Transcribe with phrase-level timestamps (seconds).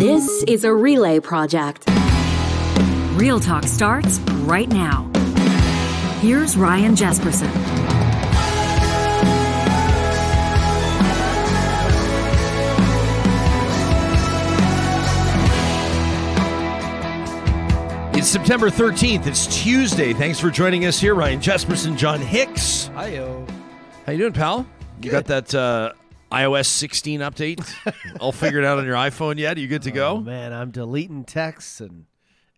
[0.00, 1.84] This is a relay project.
[3.16, 5.02] Real Talk starts right now.
[6.22, 7.50] Here's Ryan Jesperson.
[18.16, 19.26] It's September 13th.
[19.26, 20.14] It's Tuesday.
[20.14, 21.14] Thanks for joining us here.
[21.14, 22.86] Ryan Jesperson, John Hicks.
[22.94, 23.44] Hi-yo.
[24.06, 24.64] How you doing, pal?
[25.02, 25.92] You got that uh,
[26.30, 27.60] iOS 16 update
[28.20, 29.56] all figured out on your iPhone yet?
[29.56, 30.20] Are you good to Oh, go?
[30.20, 32.06] man, I'm deleting texts and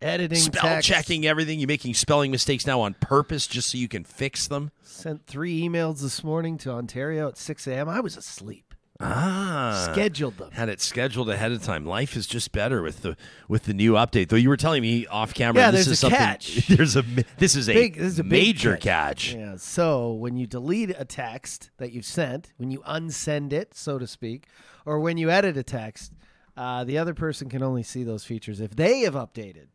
[0.01, 0.89] editing Spell texts.
[0.89, 1.59] checking everything.
[1.61, 4.71] You're making spelling mistakes now on purpose just so you can fix them.
[4.83, 7.89] Sent three emails this morning to Ontario at 6 a.m.
[7.89, 8.72] I was asleep.
[9.03, 9.89] Ah.
[9.93, 10.51] Scheduled them.
[10.53, 11.85] Had it scheduled ahead of time.
[11.85, 13.17] Life is just better with the
[13.49, 14.29] with the new update.
[14.29, 16.19] Though you were telling me off camera, Yeah, this there's is a something.
[16.19, 16.67] catch.
[16.69, 17.03] There's a
[17.39, 19.35] this is a Big, this is a major catch.
[19.35, 19.57] Yeah.
[19.57, 24.07] So when you delete a text that you've sent, when you unsend it, so to
[24.07, 24.47] speak,
[24.87, 26.13] or when you edit a text,
[26.57, 29.67] uh, the other person can only see those features if they have updated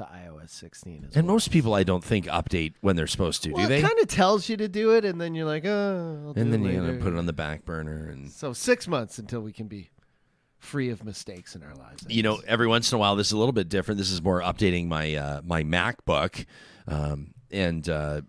[0.00, 1.34] to iOS 16 as And well.
[1.36, 3.78] most people, I don't think, update when they're supposed to, well, do they?
[3.78, 6.40] it kind of tells you to do it, and then you're like, oh, I'll do
[6.40, 9.40] and then you're gonna put it on the back burner and So six months until
[9.40, 9.90] we can be
[10.58, 12.04] free of mistakes in our lives.
[12.08, 14.20] You know every once in a while this is a little bit different this is
[14.22, 16.44] more updating my uh, my macbook
[16.86, 18.20] um, and uh,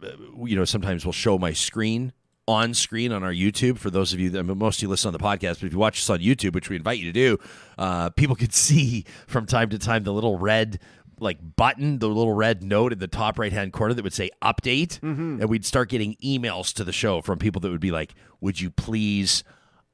[0.46, 2.14] you know sometimes we'll show my screen
[2.48, 5.14] on screen on our youtube for those of you that most of you listen on
[5.14, 7.38] the podcast but if you watch us on youtube which we invite you to do
[7.78, 10.80] uh, people can see from time to time the little red
[11.22, 14.30] like button the little red note in the top right hand corner that would say
[14.42, 15.00] update
[15.40, 18.60] and we'd start getting emails to the show from people that would be like would
[18.60, 19.44] you please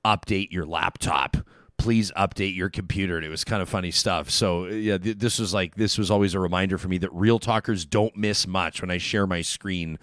[0.06, 1.36] update your laptop?
[1.78, 3.18] Please update your computer.
[3.18, 4.30] And it was kind of funny stuff.
[4.32, 7.38] So yeah th- this was like this was always a reminder for me that real
[7.40, 10.00] talkers don't miss much when i share my screen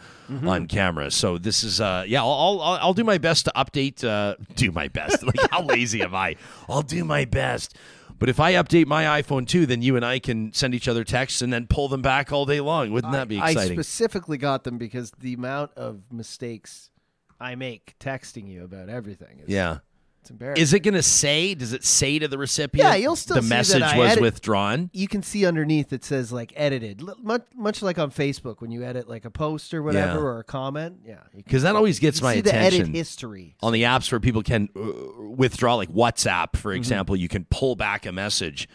[0.47, 1.11] on camera.
[1.11, 4.71] So this is uh yeah I'll, I'll i'll do my best to update uh do
[4.71, 5.23] my best.
[5.27, 6.37] Like how lazy am i?
[6.69, 7.77] I'll do my best
[8.19, 11.05] but if I update my iPhone too, then you and I can send each other
[11.05, 12.91] texts and then pull them back all day long.
[12.91, 13.59] Wouldn't that be exciting?
[13.59, 13.77] I exciting?
[13.79, 16.91] specifically got them because the amount of mistakes
[17.41, 19.79] I make texting you about everything is yeah.
[20.25, 20.63] It's embarrassing.
[20.63, 21.55] Is it going to say?
[21.55, 22.89] Does it say to the recipient?
[22.89, 24.89] Yeah, you'll still the see that message I was edit- withdrawn.
[24.95, 28.71] you can see underneath it says like edited, L- much much like on Facebook when
[28.71, 30.25] you edit like a post or whatever Yeah.
[30.25, 31.01] or a comment.
[31.07, 32.81] Yeah, Because that always gets my see the attention.
[32.83, 33.57] edit history.
[33.63, 34.81] on the apps where people can uh,
[35.37, 36.59] withdraw, like WhatsApp, Mm-hmm.
[36.61, 38.69] for example, you can pull back a message,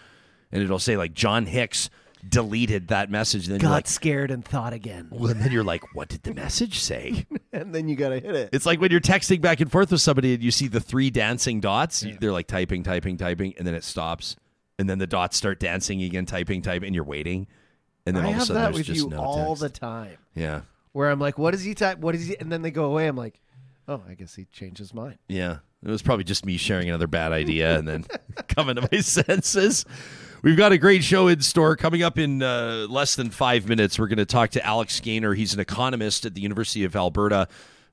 [0.52, 1.90] and it'll say like John Hicks
[2.28, 3.46] deleted that message.
[3.46, 6.24] And then Got like, scared and thought again, well, and then you're like, what did
[6.24, 7.26] the message say?
[7.54, 8.50] and then you gotta hit it.
[8.52, 11.10] it's like when you're texting back and forth with somebody and you see the three
[11.10, 12.06] dancing dots.
[12.20, 14.36] They're like typing, typing, typing, and then it stops,
[14.78, 17.48] and then the dots start dancing again, typing, typing, and you're waiting,
[18.06, 19.62] and then I all of a sudden that there's with just you no all text.
[19.62, 20.18] the time.
[20.36, 20.62] yeah.
[20.92, 22.00] Where I'm like, what does he type?
[22.00, 22.38] What is he?
[22.40, 23.08] And then they go away.
[23.08, 23.40] I'm like,
[23.88, 25.20] oh, I guess he changed his mind.
[25.28, 25.58] Yeah.
[25.84, 28.06] It was probably just me sharing another bad idea and then
[28.50, 29.86] coming to my senses.
[30.42, 34.00] We've got a great show in store coming up in uh, less than five minutes.
[34.00, 35.34] We're going to talk to Alex Gainer.
[35.34, 37.50] He's an economist at the University of Alberta.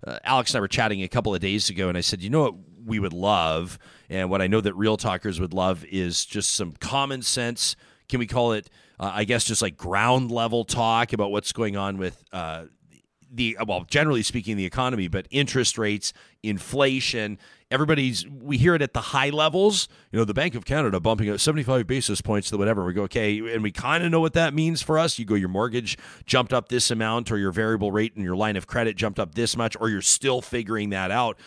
[0.07, 2.31] Uh, Alex and I were chatting a couple of days ago, and I said, you
[2.31, 2.55] know what
[2.85, 6.75] we would love, and what I know that real talkers would love is just some
[6.79, 7.75] common sense.
[8.09, 8.71] Can we call it,
[9.01, 12.67] uh, I guess, just like ground level talk about what's going on with uh,
[13.29, 16.13] the well generally speaking the economy but interest rates
[16.45, 17.39] inflation
[17.71, 19.89] everybody's we hear it at the high levels.
[20.13, 22.85] You know the bank of canada bumping up 75 basis points to whatever.
[22.85, 25.19] We go okay and we kind of know what that means for us.
[25.19, 28.57] You go your mortgage jumped up this amount or your variable rate and your line
[28.57, 31.39] of credit jumped up this much or you're still figuring that out.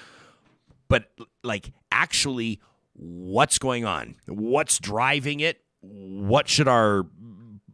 [0.88, 1.10] But
[1.44, 2.60] like actually
[2.94, 4.16] what's going on?
[4.28, 5.62] What's driving it?
[5.82, 7.06] What should our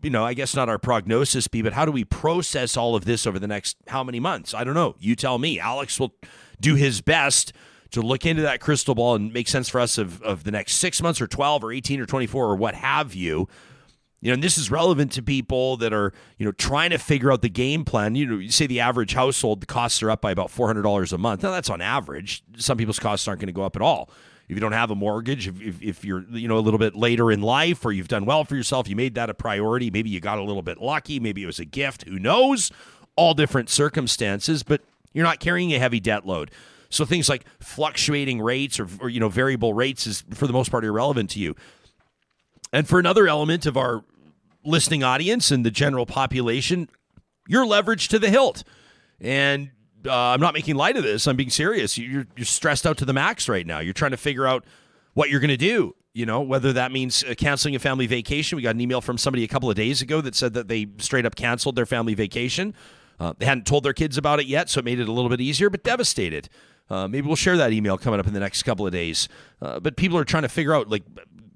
[0.04, 3.06] you know i guess not our prognosis be but how do we process all of
[3.06, 4.54] this over the next how many months?
[4.54, 4.96] I don't know.
[5.00, 5.60] You tell me.
[5.60, 6.14] Alex will
[6.62, 7.54] do his best
[7.96, 10.76] to look into that crystal ball and make sense for us of, of the next
[10.76, 13.48] six months or 12 or 18 or 24 or what have you
[14.26, 17.32] you know, and this is relevant to people that are, you know, trying to figure
[17.32, 18.16] out the game plan.
[18.16, 20.82] You know, you say the average household, the costs are up by about four hundred
[20.82, 21.44] dollars a month.
[21.44, 22.42] Now that's on average.
[22.58, 24.10] Some people's costs aren't going to go up at all.
[24.50, 26.96] If you don't have a mortgage, if, if, if you're, you know, a little bit
[26.96, 29.92] later in life or you've done well for yourself, you made that a priority.
[29.92, 31.20] Maybe you got a little bit lucky.
[31.20, 32.08] Maybe it was a gift.
[32.08, 32.72] Who knows?
[33.16, 34.82] All different circumstances, but
[35.14, 36.50] you're not carrying a heavy debt load.
[36.90, 40.72] So things like fluctuating rates or, or you know, variable rates is for the most
[40.72, 41.56] part irrelevant to you.
[42.72, 44.04] And for another element of our
[44.64, 46.90] listening audience and the general population,
[47.48, 48.64] you're leveraged to the hilt.
[49.22, 49.72] And
[50.06, 51.28] uh, I'm not making light of this.
[51.28, 51.98] I'm being serious.
[51.98, 53.80] You're, you're stressed out to the max right now.
[53.80, 54.66] You're trying to figure out
[55.14, 55.96] what you're going to do.
[56.14, 58.56] You know, whether that means uh, canceling a family vacation.
[58.56, 60.88] We got an email from somebody a couple of days ago that said that they
[60.98, 62.74] straight up canceled their family vacation.
[63.20, 65.30] Uh, they hadn't told their kids about it yet, so it made it a little
[65.30, 66.50] bit easier, but devastated.
[66.90, 69.28] Uh, maybe we'll share that email coming up in the next couple of days.
[69.62, 71.04] Uh, but people are trying to figure out, like,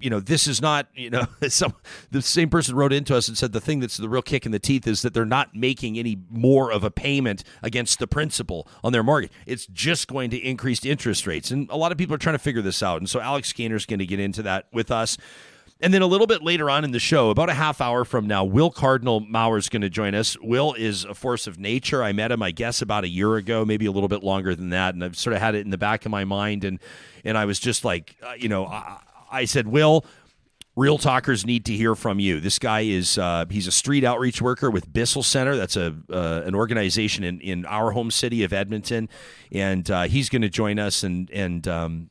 [0.00, 1.74] you know, this is not, you know, some
[2.10, 4.52] the same person wrote into us and said the thing that's the real kick in
[4.52, 8.66] the teeth is that they're not making any more of a payment against the principal
[8.82, 9.30] on their mortgage.
[9.46, 12.40] It's just going to increase interest rates, and a lot of people are trying to
[12.40, 12.98] figure this out.
[12.98, 15.16] And so Alex Gainer's going to get into that with us.
[15.82, 18.26] And then a little bit later on in the show, about a half hour from
[18.26, 20.36] now, Will Cardinal Mawer is going to join us.
[20.40, 22.02] Will is a force of nature.
[22.02, 24.70] I met him, I guess, about a year ago, maybe a little bit longer than
[24.70, 26.78] that, and I've sort of had it in the back of my mind, and
[27.24, 28.98] and I was just like, uh, you know, I,
[29.30, 30.04] I said, Will,
[30.76, 32.40] Real talkers need to hear from you.
[32.40, 35.56] This guy is uh, he's a street outreach worker with Bissell Center.
[35.56, 39.08] That's a uh, an organization in, in our home city of Edmonton,
[39.50, 41.02] and uh, he's going to join us.
[41.02, 42.10] And and um,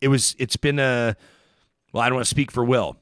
[0.00, 1.14] it was it's been a
[1.92, 2.96] well, I don't want to speak for Will.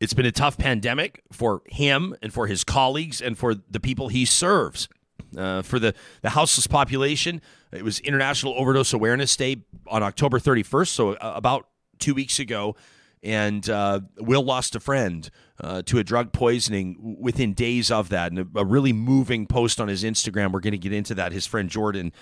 [0.00, 4.08] It's been a tough pandemic for him and for his colleagues and for the people
[4.08, 4.88] he serves.
[5.36, 10.88] Uh, for the, the houseless population, it was International Overdose Awareness Day on October 31st,
[10.88, 11.68] so uh, about
[11.98, 12.76] two weeks ago.
[13.22, 15.28] And uh, Will lost a friend
[15.60, 18.30] uh, to a drug poisoning within days of that.
[18.32, 20.52] And a, a really moving post on his Instagram.
[20.52, 21.32] We're going to get into that.
[21.32, 22.12] His friend Jordan.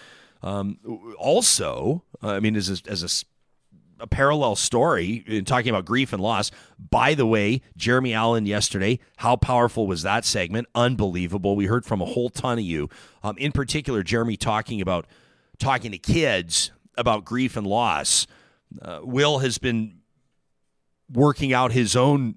[0.42, 0.78] Um,
[1.18, 3.08] also, I mean, as a, as a
[3.98, 6.50] a parallel story in talking about grief and loss.
[6.78, 10.68] By the way, Jeremy Allen yesterday, how powerful was that segment?
[10.74, 11.56] Unbelievable.
[11.56, 12.88] We heard from a whole ton of you.
[13.22, 15.06] Um, in particular, Jeremy talking about
[15.58, 18.26] talking to kids about grief and loss.
[18.80, 19.98] Uh, Will has been
[21.12, 22.36] working out his own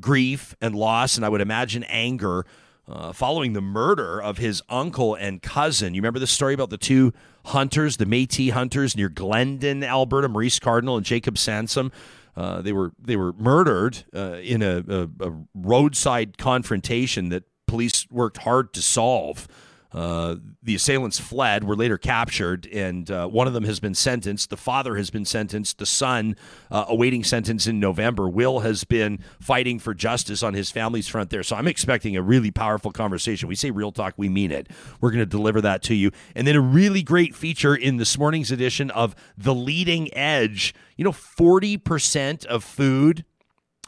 [0.00, 2.44] grief and loss, and I would imagine anger
[2.88, 5.94] uh, following the murder of his uncle and cousin.
[5.94, 7.12] You remember the story about the two
[7.46, 11.92] hunters, the Métis hunters near Glendon, Alberta, Maurice Cardinal and Jacob Sansom.
[12.36, 18.06] Uh, they were they were murdered uh, in a, a, a, roadside confrontation that police
[18.10, 19.48] worked hard to solve.
[19.92, 24.50] Uh, the assailants fled, were later captured, and uh, one of them has been sentenced.
[24.50, 25.78] The father has been sentenced.
[25.78, 26.36] The son,
[26.70, 28.28] uh, awaiting sentence in November.
[28.28, 31.42] Will has been fighting for justice on his family's front there.
[31.42, 33.48] So I'm expecting a really powerful conversation.
[33.48, 34.70] We say real talk, we mean it.
[35.00, 36.10] We're going to deliver that to you.
[36.34, 40.74] And then a really great feature in this morning's edition of The Leading Edge.
[40.96, 43.24] You know, 40% of food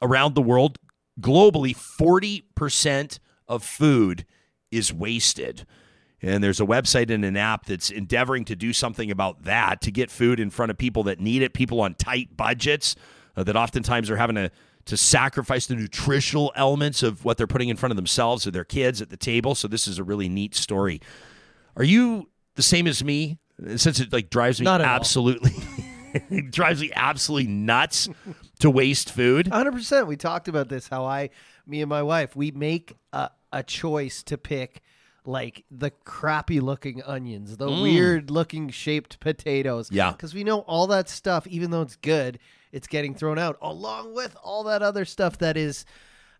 [0.00, 0.78] around the world,
[1.20, 3.18] globally, 40%
[3.48, 4.24] of food
[4.70, 5.66] is wasted.
[6.20, 9.90] And there's a website and an app that's endeavoring to do something about that to
[9.90, 12.96] get food in front of people that need it, people on tight budgets
[13.36, 14.50] uh, that oftentimes are having to,
[14.86, 18.64] to sacrifice the nutritional elements of what they're putting in front of themselves or their
[18.64, 19.54] kids at the table.
[19.54, 21.00] So this is a really neat story.
[21.76, 23.38] Are you the same as me?
[23.76, 25.52] Since it like drives me Not absolutely
[26.30, 28.08] it drives me absolutely nuts
[28.60, 29.46] to waste food.
[29.46, 30.06] 100%.
[30.06, 31.30] We talked about this how I
[31.66, 34.82] me and my wife, we make a, a choice to pick
[35.24, 39.90] like the crappy looking onions, the weird looking shaped potatoes.
[39.90, 39.94] Mm.
[39.96, 40.10] Yeah.
[40.12, 42.38] Because we know all that stuff, even though it's good,
[42.72, 45.84] it's getting thrown out along with all that other stuff that is.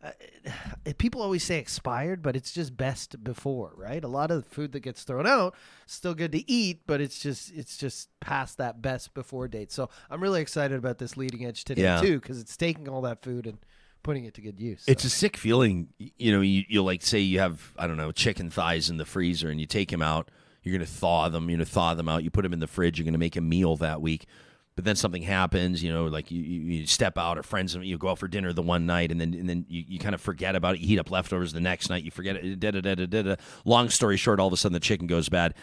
[0.02, 0.10] Uh,
[0.98, 4.04] people always say expired, but it's just best before, right?
[4.04, 5.54] A lot of the food that gets thrown out
[5.86, 9.72] still good to eat, but it's just it's just past that best before date.
[9.72, 12.00] So I'm really excited about this leading edge today Yeah.
[12.00, 13.58] too, because it's taking all that food and
[14.02, 14.84] putting it to good use.
[14.86, 15.88] It's a sick feeling.
[15.98, 19.04] You know, you, you'll like say you have, I don't know, chicken thighs in the
[19.04, 20.30] freezer and you take them out.
[20.62, 21.48] You're going to thaw them.
[21.48, 22.24] You're going to thaw them out.
[22.24, 22.98] You put them in the fridge.
[22.98, 24.26] You're going to make a meal that week.
[24.78, 27.98] But then something happens, you know, like you, you you step out or friends, you
[27.98, 30.20] go out for dinner the one night and then and then you, you kind of
[30.20, 30.80] forget about it.
[30.80, 32.04] You heat up leftovers the next night.
[32.04, 32.60] You forget it.
[32.60, 33.34] Da, da, da, da, da, da.
[33.64, 35.54] Long story short, all of a sudden the chicken goes bad.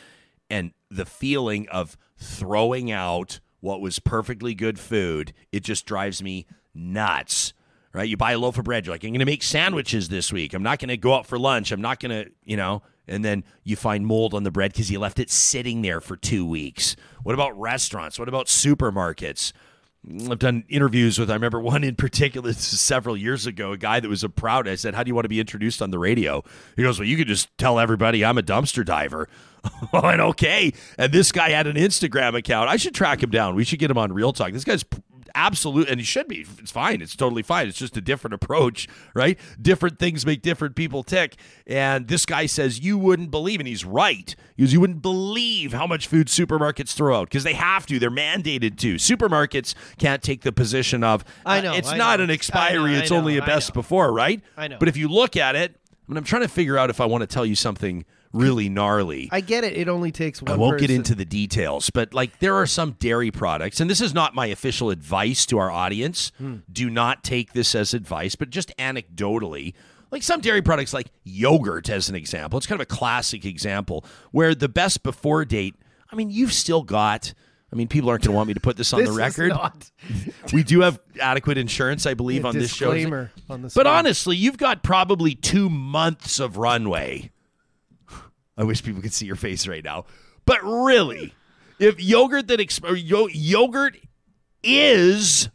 [0.50, 6.45] And the feeling of throwing out what was perfectly good food, it just drives me
[6.74, 7.53] nuts
[7.95, 8.09] right?
[8.09, 8.85] You buy a loaf of bread.
[8.85, 10.53] You're like, I'm going to make sandwiches this week.
[10.53, 11.71] I'm not going to go out for lunch.
[11.71, 14.91] I'm not going to, you know, and then you find mold on the bread because
[14.91, 16.97] you left it sitting there for two weeks.
[17.23, 18.19] What about restaurants?
[18.19, 19.53] What about supermarkets?
[20.29, 24.09] I've done interviews with, I remember one in particular, several years ago, a guy that
[24.09, 24.67] was a proud.
[24.67, 26.43] I said, How do you want to be introduced on the radio?
[26.75, 29.27] He goes, Well, you could just tell everybody I'm a dumpster diver.
[29.93, 30.73] Went, Okay.
[30.97, 32.69] And this guy had an Instagram account.
[32.69, 33.55] I should track him down.
[33.55, 34.51] We should get him on Real Talk.
[34.51, 34.83] This guy's
[35.35, 36.45] absolute, and he should be.
[36.59, 37.01] It's fine.
[37.01, 37.67] It's totally fine.
[37.67, 39.37] It's just a different approach, right?
[39.61, 41.35] Different things make different people tick.
[41.67, 44.35] And this guy says, You wouldn't believe, and he's right.
[44.55, 47.99] because You wouldn't believe how much food supermarkets throw out because they have to.
[47.99, 48.95] They're mandated to.
[48.95, 52.25] Supermarkets can't take the position of, I uh, know, it's I not know.
[52.25, 54.41] an I expiry, know, I it's know, only a best before, right?
[54.57, 54.77] I know.
[54.79, 57.05] But if you look at it, I mean, I'm trying to figure out if I
[57.05, 59.29] want to tell you something really gnarly.
[59.31, 59.77] I get it.
[59.77, 60.51] It only takes one.
[60.51, 64.01] I won't get into the details, but like there are some dairy products, and this
[64.01, 66.31] is not my official advice to our audience.
[66.37, 66.57] Hmm.
[66.71, 69.73] Do not take this as advice, but just anecdotally,
[70.11, 74.05] like some dairy products, like yogurt, as an example, it's kind of a classic example
[74.31, 75.75] where the best before date.
[76.11, 77.33] I mean, you've still got.
[77.73, 79.51] I mean, people aren't going to want me to put this on This the record.
[80.53, 82.93] We do have adequate insurance, I believe, on this show.
[82.93, 87.31] disclaimer on the But honestly, you've got probably two months of runway.
[88.57, 90.05] I wish people could see your face right now.
[90.45, 91.33] But really,
[91.79, 93.97] if yogurt that exp- yo- yogurt
[94.63, 95.50] is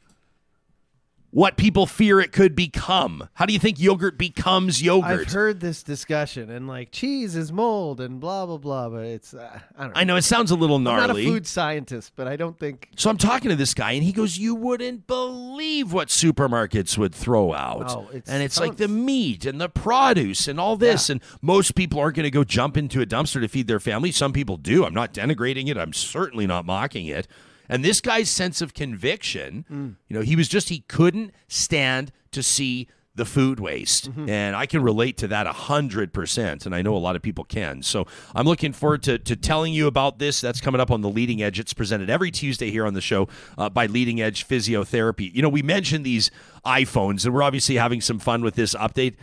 [1.32, 5.28] what people fear it could become, how do you think yogurt becomes yogurt?
[5.28, 9.32] I've heard this discussion and like cheese is mold and blah blah blah, but it's
[9.34, 10.00] uh, I don't know.
[10.00, 11.06] I know it sounds a little I'm gnarly.
[11.06, 14.02] not a food scientist, but I don't think So I'm talking to this guy, and
[14.02, 18.76] he goes, "You wouldn't believe what supermarkets would throw out, Oh, it's and it's like
[18.76, 21.10] the meat and the produce and all this.
[21.10, 24.12] And most people aren't going to go jump into a dumpster to feed their family.
[24.12, 24.84] Some people do.
[24.84, 25.76] I'm not denigrating it.
[25.76, 27.26] I'm certainly not mocking it.
[27.71, 29.95] And this guy's sense of conviction, Mm.
[30.09, 34.09] you know, he was just he couldn't stand to see the food waste.
[34.11, 34.31] Mm-hmm.
[34.31, 36.65] And I can relate to that 100%.
[36.65, 37.83] And I know a lot of people can.
[37.83, 40.41] So I'm looking forward to, to telling you about this.
[40.41, 41.59] That's coming up on The Leading Edge.
[41.59, 45.35] It's presented every Tuesday here on the show uh, by Leading Edge Physiotherapy.
[45.35, 46.31] You know, we mentioned these
[46.65, 49.15] iPhones, and we're obviously having some fun with this update.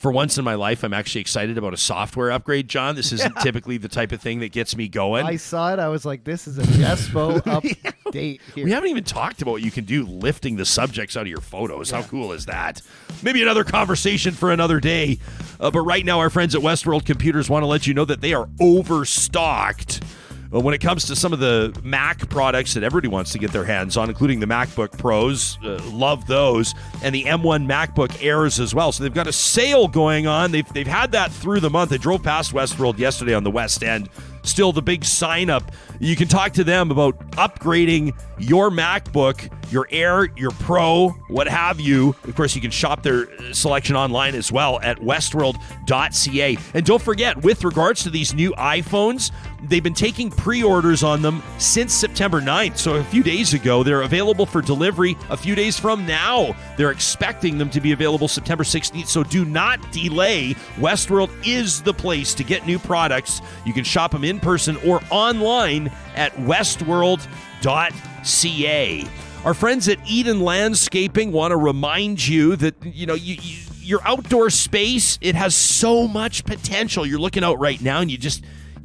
[0.00, 2.94] For once in my life, I'm actually excited about a software upgrade, John.
[2.96, 5.26] This isn't typically the type of thing that gets me going.
[5.26, 5.78] I saw it.
[5.78, 7.38] I was like, this is a Jespo
[8.06, 8.64] update here.
[8.64, 11.42] We haven't even talked about what you can do lifting the subjects out of your
[11.42, 11.90] photos.
[11.90, 12.80] How cool is that?
[13.22, 15.18] Maybe another conversation for another day.
[15.60, 18.22] Uh, but right now, our friends at Westworld Computers want to let you know that
[18.22, 20.02] they are overstocked.
[20.50, 23.64] When it comes to some of the Mac products that everybody wants to get their
[23.64, 28.74] hands on, including the MacBook Pros, uh, love those, and the M1 MacBook Airs as
[28.74, 28.90] well.
[28.90, 30.50] So they've got a sale going on.
[30.50, 31.92] They've, they've had that through the month.
[31.92, 34.08] I drove past Westworld yesterday on the West End.
[34.42, 35.70] Still the big sign up.
[36.00, 41.80] You can talk to them about upgrading your MacBook, your Air, your Pro, what have
[41.80, 42.14] you.
[42.24, 46.58] Of course, you can shop their selection online as well at westworld.ca.
[46.74, 49.30] And don't forget, with regards to these new iPhones,
[49.62, 52.78] they've been taking pre orders on them since September 9th.
[52.78, 56.56] So a few days ago, they're available for delivery a few days from now.
[56.76, 59.06] They're expecting them to be available September 16th.
[59.06, 60.54] So do not delay.
[60.76, 63.40] Westworld is the place to get new products.
[63.64, 69.08] You can shop them in person or online at westworld.ca.
[69.42, 74.00] Our friends at Eden Landscaping want to remind you that you know you, you, your
[74.04, 77.06] outdoor space it has so much potential.
[77.06, 78.44] You're looking out right now and you just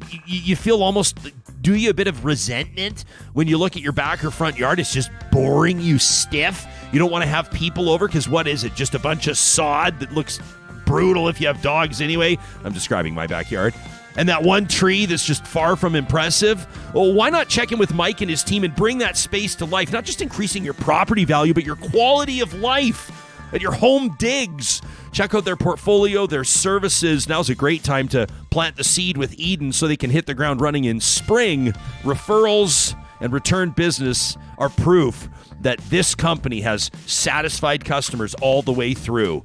[0.10, 1.20] you, you feel almost
[1.62, 4.80] do you a bit of resentment when you look at your back or front yard?
[4.80, 6.66] It's just boring you stiff.
[6.94, 8.76] You don't want to have people over because what is it?
[8.76, 10.40] Just a bunch of sod that looks
[10.86, 12.38] brutal if you have dogs anyway?
[12.64, 13.74] I'm describing my backyard
[14.18, 17.94] and that one tree that's just far from impressive well why not check in with
[17.94, 21.26] mike and his team and bring that space to life not just increasing your property
[21.26, 23.12] value but your quality of life
[23.54, 24.82] at your home digs.
[25.12, 27.28] Check out their portfolio, their services.
[27.28, 30.34] Now's a great time to plant the seed with Eden so they can hit the
[30.34, 31.72] ground running in spring.
[32.04, 35.30] Referrals and return business are proof
[35.62, 39.44] that this company has satisfied customers all the way through.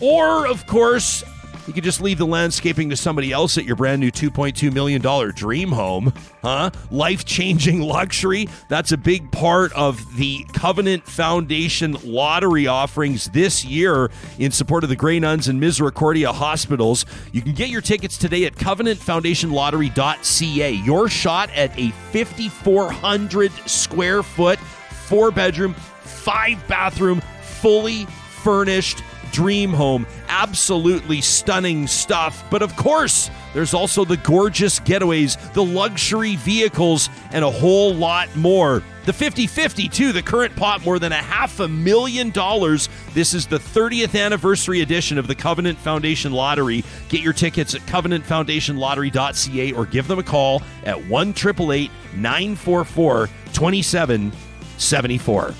[0.00, 1.22] Or, of course,
[1.66, 5.00] you could just leave the landscaping to somebody else at your brand new $2.2 million
[5.34, 6.12] dream home.
[6.42, 6.70] Huh?
[6.90, 8.48] Life changing luxury.
[8.68, 14.90] That's a big part of the Covenant Foundation lottery offerings this year in support of
[14.90, 17.06] the Grey Nuns and Misericordia hospitals.
[17.32, 20.72] You can get your tickets today at covenantfoundationlottery.ca.
[20.72, 28.04] Your shot at a 5,400 square foot, four bedroom, five bathroom, fully
[28.42, 29.02] furnished
[29.34, 30.06] dream home.
[30.28, 32.44] Absolutely stunning stuff.
[32.50, 38.34] But of course, there's also the gorgeous getaways, the luxury vehicles, and a whole lot
[38.36, 38.84] more.
[39.06, 42.88] The 50 50, too, the current pot more than a half a million dollars.
[43.12, 46.82] This is the 30th anniversary edition of the Covenant Foundation Lottery.
[47.08, 55.54] Get your tickets at covenantfoundationlottery.ca or give them a call at 1 944 2774.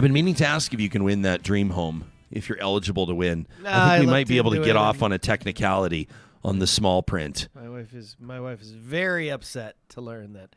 [0.00, 3.06] I've been meaning to ask if you can win that dream home if you're eligible
[3.06, 3.46] to win.
[3.62, 6.08] Nah, I I think we might be able to get off on a technicality
[6.42, 7.50] on the small print.
[7.54, 10.56] My wife is my wife is very upset to learn that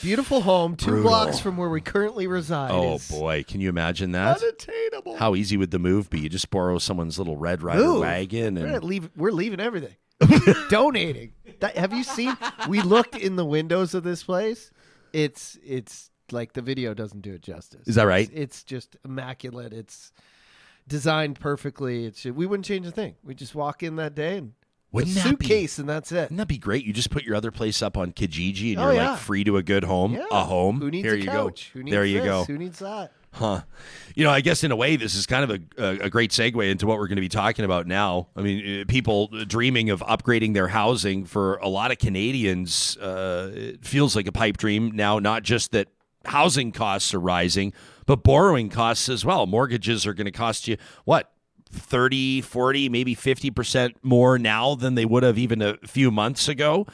[0.00, 1.10] beautiful home two Brutal.
[1.10, 2.70] blocks from where we currently reside.
[2.70, 4.42] Oh boy, can you imagine that?
[4.42, 5.18] unattainable.
[5.18, 6.20] How easy would the move be?
[6.20, 9.96] You just borrow someone's little Red Rider wagon We're, and leave, we're leaving everything.
[10.70, 11.34] Donating.
[11.60, 12.34] That, have you seen?
[12.70, 14.70] We looked in the windows of this place.
[15.12, 17.86] It's it's like the video doesn't do it justice.
[17.86, 18.28] Is that right?
[18.32, 19.72] It's, it's just immaculate.
[19.72, 20.12] It's
[20.88, 22.04] designed perfectly.
[22.06, 23.16] It's we wouldn't change a thing.
[23.24, 24.52] We just walk in that day and
[24.92, 26.16] Wouldn't a that be- suitcase and that's it.
[26.22, 26.84] Wouldn't that be great?
[26.84, 29.10] You just put your other place up on Kijiji and Oh, you're yeah.
[29.12, 30.26] like free to a good home, Yeah.
[30.30, 30.80] a home.
[30.80, 31.70] Who needs Here a you couch?
[31.72, 31.78] go.
[31.78, 32.26] Who needs there you this?
[32.26, 32.44] go.
[32.44, 33.12] Who needs that?
[33.32, 33.60] Huh.
[34.14, 36.70] You know, I guess in a way, this is kind of a, a great segue
[36.70, 38.28] into what we're going to be talking about now.
[38.34, 43.50] I mean, uh, people dreaming of upgrading their housing for a lot of Canadians, uh,
[43.52, 45.88] it feels like a pipe dream now, not just that
[46.26, 47.72] housing costs are rising,
[48.06, 49.46] but borrowing costs as well.
[49.46, 51.32] Mortgages are going to cost you what?
[51.70, 56.86] 30, 40, maybe 50% more now than they would have even a few months ago.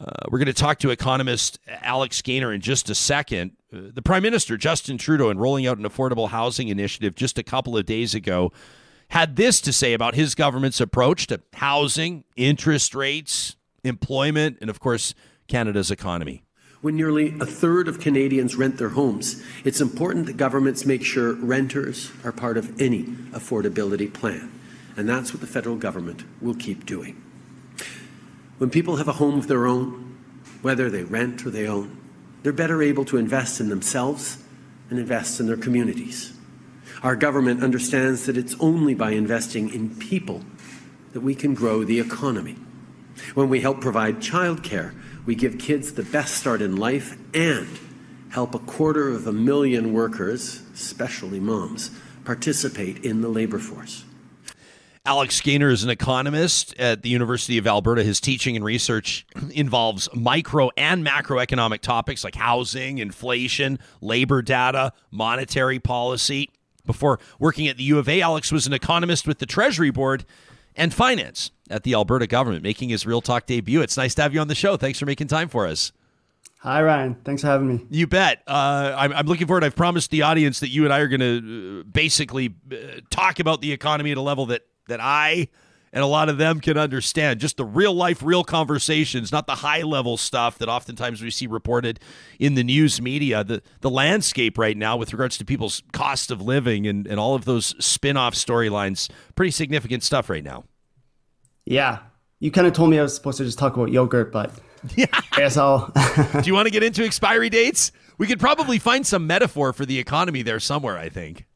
[0.00, 3.52] Uh, we're going to talk to economist Alex Gainer in just a second.
[3.72, 7.42] Uh, the Prime Minister, Justin Trudeau, in rolling out an affordable housing initiative just a
[7.42, 8.52] couple of days ago,
[9.08, 14.80] had this to say about his government's approach to housing, interest rates, employment, and of
[14.80, 15.14] course,
[15.46, 16.42] Canada's economy.
[16.82, 21.32] When nearly a third of Canadians rent their homes, it's important that governments make sure
[21.34, 24.50] renters are part of any affordability plan.
[24.96, 27.22] And that's what the federal government will keep doing.
[28.58, 30.18] When people have a home of their own,
[30.60, 31.98] whether they rent or they own,
[32.42, 34.42] they're better able to invest in themselves
[34.90, 36.32] and invest in their communities.
[37.04, 40.42] Our government understands that it's only by investing in people
[41.12, 42.56] that we can grow the economy.
[43.34, 47.68] When we help provide childcare, we give kids the best start in life and
[48.30, 51.90] help a quarter of a million workers, especially moms,
[52.24, 54.04] participate in the labor force.
[55.04, 58.04] Alex Gainer is an economist at the University of Alberta.
[58.04, 65.80] His teaching and research involves micro and macroeconomic topics like housing, inflation, labor data, monetary
[65.80, 66.50] policy.
[66.86, 70.24] Before working at the U of A, Alex was an economist with the Treasury Board
[70.74, 73.80] and finance at the Alberta government, making his Real Talk debut.
[73.80, 74.76] It's nice to have you on the show.
[74.76, 75.92] Thanks for making time for us.
[76.60, 77.16] Hi, Ryan.
[77.24, 77.86] Thanks for having me.
[77.90, 78.42] You bet.
[78.46, 79.64] Uh, I'm, I'm, looking forward.
[79.64, 83.40] I've promised the audience that you and I are going to uh, basically uh, talk
[83.40, 85.48] about the economy at a level that that I
[85.92, 87.40] and a lot of them can understand.
[87.40, 91.46] Just the real life, real conversations, not the high level stuff that oftentimes we see
[91.46, 92.00] reported
[92.38, 93.42] in the news media.
[93.42, 97.34] The the landscape right now with regards to people's cost of living and, and all
[97.34, 100.64] of those spin off storylines, pretty significant stuff right now.
[101.64, 101.98] Yeah.
[102.40, 104.52] You kind of told me I was supposed to just talk about yogurt, but
[104.96, 105.06] yeah.
[105.12, 105.92] I guess I'll.
[106.32, 107.92] Do you want to get into expiry dates?
[108.18, 111.46] We could probably find some metaphor for the economy there somewhere, I think.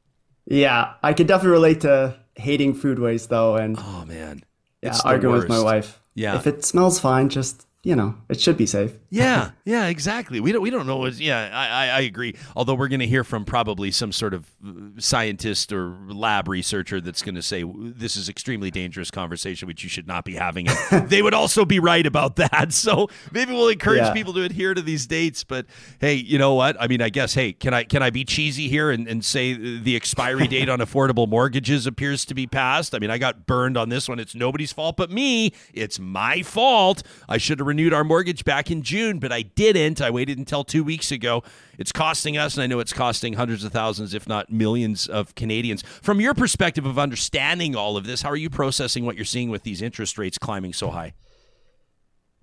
[0.46, 4.44] Yeah, I could definitely relate to hating food waste though, and oh man,
[4.82, 6.00] yeah, arguing with my wife.
[6.14, 8.92] Yeah, if it smells fine, just you know, it should be safe.
[9.16, 10.40] Yeah, yeah, exactly.
[10.40, 10.96] We don't we don't know.
[10.96, 12.36] What, yeah, I, I agree.
[12.54, 17.00] Although we're going to hear from probably some sort of uh, scientist or lab researcher
[17.00, 20.66] that's going to say this is extremely dangerous conversation, which you should not be having.
[21.06, 22.72] They would also be right about that.
[22.86, 24.12] So maybe we'll encourage yeah.
[24.12, 25.44] people to adhere to these dates.
[25.44, 25.66] But
[26.00, 26.76] hey, you know what?
[26.80, 29.54] I mean, I guess hey, can I can I be cheesy here and, and say
[29.54, 32.94] the expiry date on affordable mortgages appears to be passed?
[32.94, 34.18] I mean, I got burned on this one.
[34.18, 35.52] It's nobody's fault but me.
[35.72, 37.02] It's my fault.
[37.28, 40.00] I should have renewed our mortgage back in June, but I didn't.
[40.00, 41.42] I waited until two weeks ago.
[41.78, 45.34] It's costing us, and I know it's costing hundreds of thousands, if not millions, of
[45.34, 45.82] Canadians.
[46.02, 49.50] From your perspective of understanding all of this, how are you processing what you're seeing
[49.50, 51.14] with these interest rates climbing so high?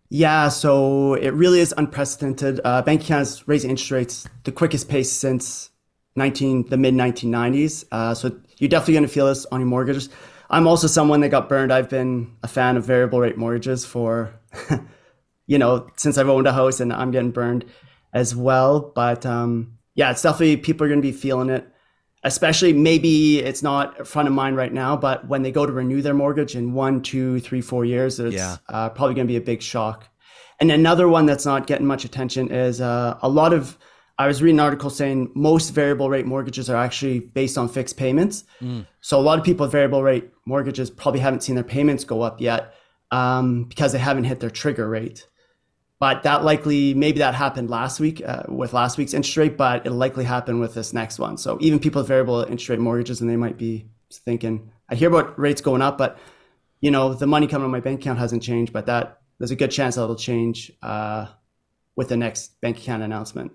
[0.10, 2.62] Yeah, so it really is unprecedented.
[2.64, 5.72] Uh, Bank Canada's raising interest rates the quickest pace since
[6.16, 7.86] 19 the mid 1990s.
[7.92, 10.10] Uh, so you're definitely going to feel this on your mortgages.
[10.50, 11.74] I'm also someone that got burned.
[11.74, 14.34] I've been a fan of variable rate mortgages for
[15.48, 17.66] you know, since I've owned a house and I'm getting burned
[18.14, 18.92] as well.
[18.96, 21.68] But um, yeah, it's definitely people are going to be feeling it.
[22.26, 26.02] Especially maybe it's not front of mind right now, but when they go to renew
[26.02, 28.56] their mortgage in one, two, three, four years, it's yeah.
[28.70, 30.08] uh, probably going to be a big shock.
[30.62, 33.78] And another one that's not getting much attention is uh, a lot of.
[34.18, 37.98] I was reading an article saying most variable rate mortgages are actually based on fixed
[37.98, 38.44] payments.
[38.62, 38.86] Mm.
[39.02, 42.22] So a lot of people with variable rate mortgages probably haven't seen their payments go
[42.22, 42.76] up yet
[43.12, 45.28] um, because they haven't hit their trigger rate.
[46.04, 49.86] But that likely, maybe that happened last week uh, with last week's interest rate, but
[49.86, 51.38] it'll likely happen with this next one.
[51.38, 55.08] So even people with variable interest rate mortgages, and they might be thinking, I hear
[55.08, 56.20] about rates going up, but
[56.82, 59.56] you know, the money coming on my bank account hasn't changed, but that there's a
[59.56, 61.28] good chance that it'll change uh,
[61.96, 63.54] with the next bank account announcement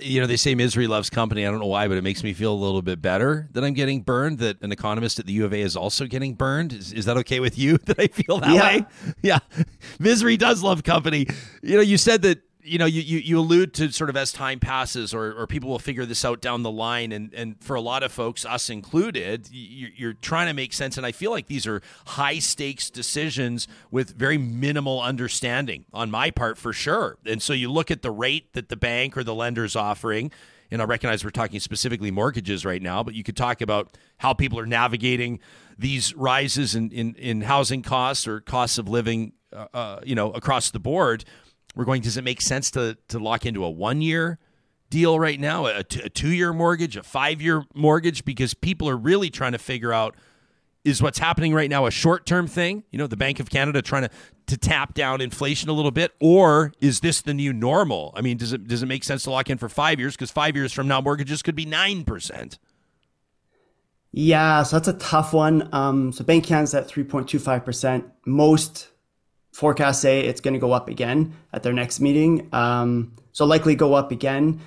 [0.00, 1.46] you know, they say misery loves company.
[1.46, 3.74] I don't know why, but it makes me feel a little bit better that I'm
[3.74, 6.72] getting burned, that an economist at the U of A is also getting burned.
[6.72, 8.76] Is, is that okay with you that I feel that yeah.
[8.78, 8.86] way?
[9.22, 9.38] Yeah.
[9.98, 11.26] Misery does love company.
[11.62, 14.32] You know, you said that you know, you, you, you allude to sort of as
[14.32, 17.12] time passes, or, or people will figure this out down the line.
[17.12, 20.96] And, and for a lot of folks, us included, you, you're trying to make sense.
[20.96, 26.30] And I feel like these are high stakes decisions with very minimal understanding on my
[26.30, 27.18] part, for sure.
[27.24, 30.30] And so you look at the rate that the bank or the lender is offering.
[30.70, 34.34] And I recognize we're talking specifically mortgages right now, but you could talk about how
[34.34, 35.40] people are navigating
[35.78, 40.30] these rises in, in, in housing costs or costs of living, uh, uh, you know,
[40.32, 41.24] across the board
[41.74, 44.38] we're going, does it make sense to, to lock into a one year
[44.90, 48.88] deal right now, a, t- a two year mortgage, a five year mortgage, because people
[48.88, 50.16] are really trying to figure out
[50.84, 52.84] is what's happening right now a short term thing?
[52.90, 54.10] You know, the Bank of Canada trying to,
[54.46, 58.12] to tap down inflation a little bit, or is this the new normal?
[58.16, 60.14] I mean, does it does it make sense to lock in for five years?
[60.14, 62.58] Because five years from now, mortgages could be nine percent.
[64.10, 65.68] Yeah, so that's a tough one.
[65.72, 68.10] Um, so Bank Canada's at 3.25%.
[68.24, 68.88] Most
[69.58, 72.48] forecasts say it's going to go up again at their next meeting.
[72.52, 74.60] Um, so likely go up again.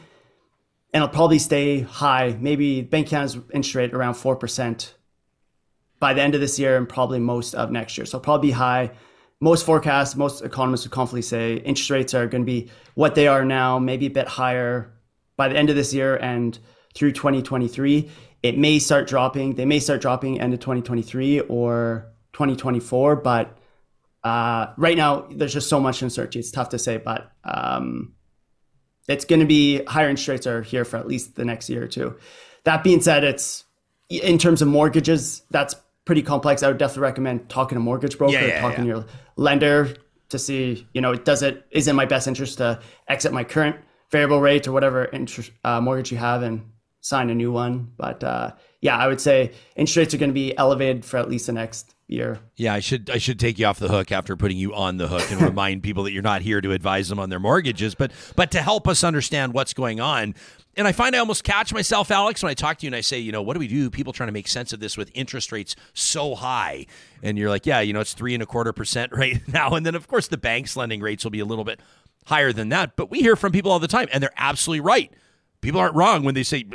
[0.93, 2.35] And it'll probably stay high.
[2.37, 4.91] Maybe Bank Canada's interest rate around 4%
[6.01, 8.05] by the end of this year and probably most of next year.
[8.05, 8.91] So probably be high.
[9.39, 13.29] Most forecasts, most economists would confidently say interest rates are going to be what they
[13.29, 14.91] are now, maybe a bit higher
[15.37, 16.59] by the end of this year and
[16.95, 18.11] through 2023.
[18.43, 19.55] It may start dropping.
[19.55, 23.57] They may start dropping end of 2023 or 2024, but
[24.23, 26.39] uh, right now there's just so much uncertainty.
[26.39, 28.13] It's tough to say, but um,
[29.07, 31.83] it's going to be higher interest rates are here for at least the next year
[31.83, 32.17] or two.
[32.63, 33.65] That being said, it's
[34.09, 36.63] in terms of mortgages, that's pretty complex.
[36.63, 38.93] I would definitely recommend talking to a mortgage broker, Yeah, yeah, talking yeah.
[38.93, 39.05] to your
[39.35, 39.95] lender
[40.29, 43.75] to see, you know, does it is in my best interest to exit my current
[44.11, 46.63] variable rate or whatever interest uh, mortgage you have and
[47.01, 47.91] sign a new one.
[47.97, 51.29] But uh, yeah, I would say interest rates are going to be elevated for at
[51.29, 52.39] least the next year.
[52.55, 55.07] Yeah, I should I should take you off the hook after putting you on the
[55.07, 58.11] hook and remind people that you're not here to advise them on their mortgages, but
[58.35, 60.35] but to help us understand what's going on.
[60.77, 63.01] And I find I almost catch myself, Alex, when I talk to you and I
[63.01, 63.89] say, you know, what do we do?
[63.89, 66.85] People trying to make sense of this with interest rates so high,
[67.21, 69.85] and you're like, yeah, you know, it's three and a quarter percent right now, and
[69.85, 71.79] then of course the bank's lending rates will be a little bit
[72.25, 72.95] higher than that.
[72.95, 75.11] But we hear from people all the time, and they're absolutely right
[75.61, 76.65] people aren't wrong when they say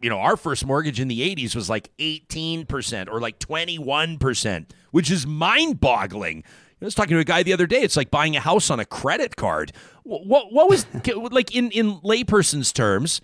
[0.00, 5.10] you know our first mortgage in the 80s was like 18% or like 21% which
[5.10, 6.44] is mind-boggling
[6.84, 7.80] I was talking to a guy the other day.
[7.80, 9.72] It's like buying a house on a credit card.
[10.02, 10.86] What what, was
[11.30, 13.22] like in in layperson's terms?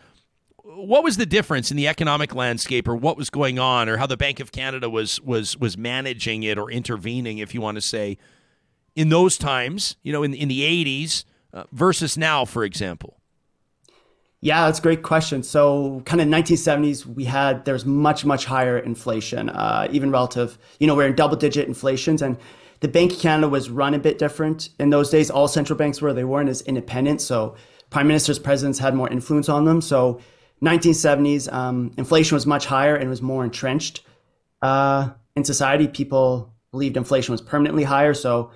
[0.63, 4.07] What was the difference in the economic landscape, or what was going on, or how
[4.07, 7.83] the Bank of Canada was was was managing it or intervening, if you want to
[7.83, 8.17] say,
[8.95, 13.20] in those times, you know, in in the '80s uh, versus now, for example.
[14.43, 15.43] Yeah, that's a great question.
[15.43, 20.59] So, kind of 1970s, we had there's much much higher inflation, uh, even relative.
[20.79, 22.39] You know, we're in double digit inflations, and
[22.81, 25.31] the Bank of Canada was run a bit different in those days.
[25.31, 27.21] All central banks were; they weren't as independent.
[27.21, 27.55] So,
[27.91, 29.83] prime ministers, presidents had more influence on them.
[29.83, 30.21] So,
[30.63, 34.03] 1970s, um, inflation was much higher and was more entrenched
[34.63, 35.87] uh, in society.
[35.87, 38.15] People believed inflation was permanently higher.
[38.15, 38.53] So,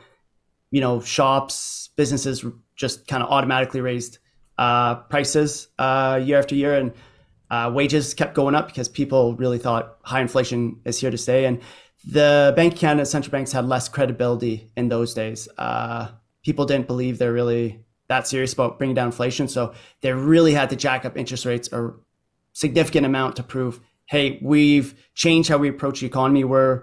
[0.70, 2.42] you know, shops, businesses
[2.74, 4.18] just kind of automatically raised
[4.58, 6.92] uh, prices uh, year after year, and
[7.50, 11.44] uh, wages kept going up because people really thought high inflation is here to stay.
[11.44, 11.60] And
[12.06, 15.48] the Bank of Canada, central banks had less credibility in those days.
[15.58, 16.08] Uh,
[16.42, 20.70] people didn't believe they're really that serious about bringing down inflation, so they really had
[20.70, 21.92] to jack up interest rates a
[22.52, 26.44] significant amount to prove, hey, we've changed how we approach the economy.
[26.44, 26.82] We're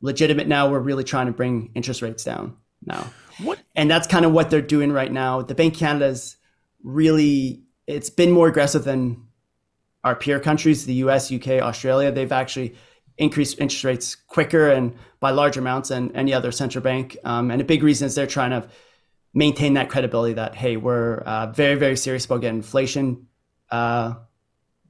[0.00, 0.70] legitimate now.
[0.70, 3.06] We're really trying to bring interest rates down now.
[3.42, 3.58] What?
[3.74, 5.42] And that's kind of what they're doing right now.
[5.42, 6.36] The Bank of Canada's
[6.82, 9.28] really it's been more aggressive than
[10.04, 12.12] our peer countries, the US, UK, Australia.
[12.12, 12.74] They've actually
[13.16, 17.16] increased interest rates quicker and by large amounts than any other central bank.
[17.24, 18.68] Um, and a big reason is they're trying to
[19.34, 23.26] maintain that credibility that, hey, we're uh, very, very serious about getting inflation
[23.70, 24.14] uh,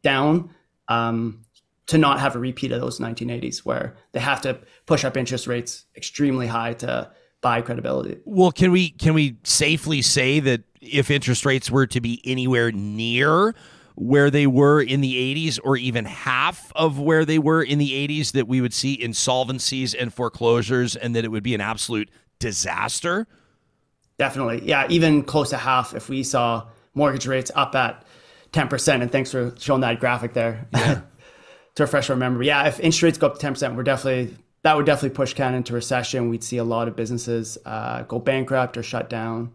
[0.03, 0.51] down
[0.89, 1.45] um,
[1.87, 5.47] to not have a repeat of those 1980s where they have to push up interest
[5.47, 8.19] rates extremely high to buy credibility.
[8.25, 12.73] Well, can we can we safely say that if interest rates were to be anywhere
[12.73, 13.55] near
[13.99, 17.91] where they were in the 80s or even half of where they were in the
[18.09, 22.09] 80s that we would see insolvencies and foreclosures and that it would be an absolute
[22.39, 23.27] disaster?
[24.17, 24.63] Definitely.
[24.65, 28.05] Yeah, even close to half if we saw mortgage rates up at
[28.53, 29.03] 10%.
[29.03, 31.01] And thanks for showing that graphic there yeah.
[31.75, 32.47] to refresh our memory.
[32.47, 35.59] Yeah, if interest rates go up to 10%, we're definitely, that would definitely push Canada
[35.59, 36.29] into recession.
[36.29, 39.53] We'd see a lot of businesses uh, go bankrupt or shut down.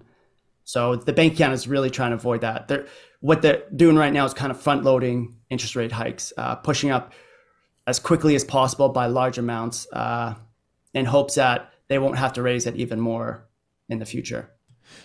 [0.64, 2.68] So the Bank Canada is really trying to avoid that.
[2.68, 2.88] They're,
[3.20, 6.92] what they're doing right now is kind of front loading interest rate hikes, uh, pushing
[6.92, 7.14] up
[7.88, 10.36] as quickly as possible by large amounts uh,
[10.94, 13.48] in hopes that they won't have to raise it even more
[13.90, 14.50] in the future.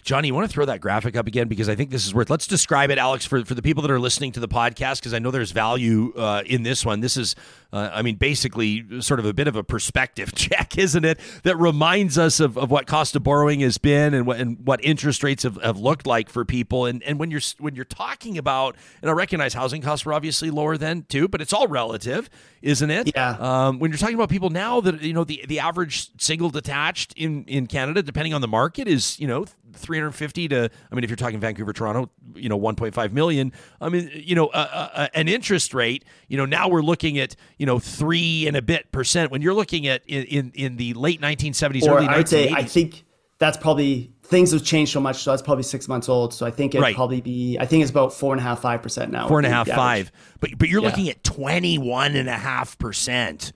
[0.03, 2.31] Johnny, you want to throw that graphic up again because I think this is worth.
[2.31, 5.15] Let's describe it, Alex, for, for the people that are listening to the podcast because
[5.15, 7.01] I know there's value uh, in this one.
[7.01, 7.37] This is,
[7.73, 11.21] uh, I mean, basically sort of a bit of a perspective check, isn't it?
[11.43, 14.83] That reminds us of, of what cost of borrowing has been and what and what
[14.85, 16.87] interest rates have, have looked like for people.
[16.87, 20.51] And and when you're when you're talking about, and I recognize housing costs were obviously
[20.51, 22.31] lower then too, but it's all relative,
[22.63, 23.13] isn't it?
[23.15, 23.37] Yeah.
[23.39, 27.13] Um, when you're talking about people now that you know the the average single detached
[27.17, 29.47] in in Canada, depending on the market, is you know
[29.79, 33.53] 350 to, I mean, if you're talking Vancouver, Toronto, you know, 1.5 million.
[33.81, 37.37] I mean, you know, uh, uh, an interest rate, you know, now we're looking at,
[37.59, 39.31] you know, three and a bit percent.
[39.31, 42.29] When you're looking at in, in, in the late 1970s, or early I would 1980s.
[42.29, 43.05] say, I think
[43.39, 45.23] that's probably things have changed so much.
[45.23, 46.35] So that's probably six months old.
[46.35, 46.95] So I think it'd Right.
[46.95, 49.29] probably be, I think it's about four and a half, five percent now.
[49.29, 50.11] four and a half, five.
[50.41, 50.89] But but you're Yeah.
[50.89, 53.53] looking at 21 and a half percent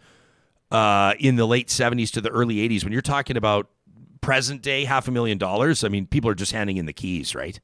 [0.71, 2.85] uh, in the late 70s to the early 80s.
[2.85, 3.69] When you're talking about
[4.23, 7.35] present day half a million dollars, I mean, people are just handing in the keys,
[7.35, 7.61] right?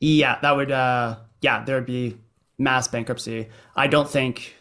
[0.00, 2.18] Yeah, that would, uh, yeah, there would be
[2.58, 3.48] mass bankruptcy.
[3.74, 4.54] I don't think,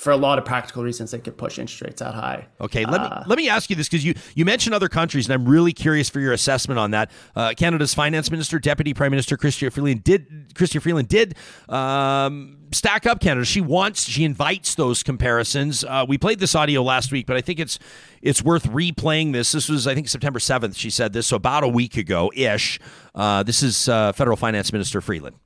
[0.00, 2.46] for a lot of practical reasons, they could push interest rates that high.
[2.58, 5.34] Okay, let me let me ask you this because you you mentioned other countries, and
[5.34, 7.10] I'm really curious for your assessment on that.
[7.36, 11.34] Uh, Canada's Finance Minister, Deputy Prime Minister Chrystia Freeland did Chrystia Freeland did
[11.68, 13.44] um, stack up Canada.
[13.44, 15.84] She wants she invites those comparisons.
[15.84, 17.78] Uh, we played this audio last week, but I think it's
[18.22, 19.52] it's worth replaying this.
[19.52, 20.76] This was I think September 7th.
[20.76, 22.80] She said this, so about a week ago ish.
[23.14, 25.36] Uh, this is uh, Federal Finance Minister Freeland.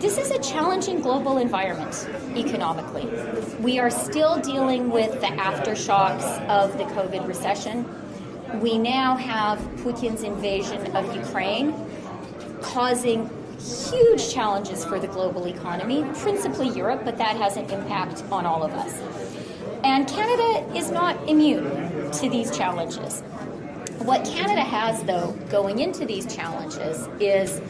[0.00, 3.04] This is a challenging global environment economically.
[3.60, 7.84] We are still dealing with the aftershocks of the COVID recession.
[8.62, 11.74] We now have Putin's invasion of Ukraine
[12.62, 18.46] causing huge challenges for the global economy, principally Europe, but that has an impact on
[18.46, 18.98] all of us.
[19.84, 23.20] And Canada is not immune to these challenges.
[23.98, 27.60] What Canada has, though, going into these challenges is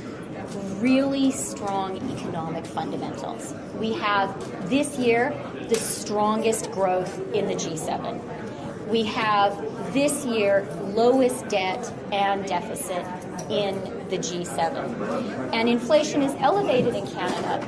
[0.80, 3.54] really strong economic fundamentals.
[3.78, 5.34] We have this year
[5.68, 8.88] the strongest growth in the G7.
[8.88, 13.06] We have this year lowest debt and deficit
[13.48, 13.74] in
[14.08, 15.52] the G7.
[15.52, 17.66] And inflation is elevated in Canada,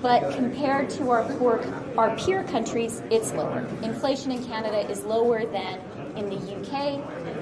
[0.00, 1.62] but compared to our poor,
[1.96, 3.66] our peer countries, it's lower.
[3.82, 5.78] Inflation in Canada is lower than
[6.16, 6.94] in the UK,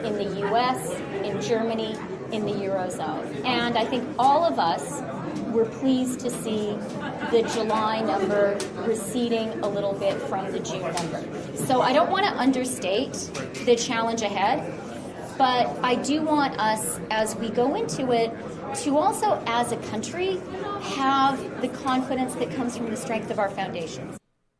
[0.05, 0.91] in the US,
[1.25, 1.97] in Germany,
[2.33, 3.45] in the Eurozone.
[3.45, 5.03] And I think all of us
[5.53, 6.73] were pleased to see
[7.31, 11.25] the July number receding a little bit from the June number.
[11.57, 13.13] So I don't want to understate
[13.65, 14.73] the challenge ahead,
[15.37, 18.33] but I do want us, as we go into it,
[18.83, 20.41] to also, as a country,
[20.83, 24.17] have the confidence that comes from the strength of our foundations.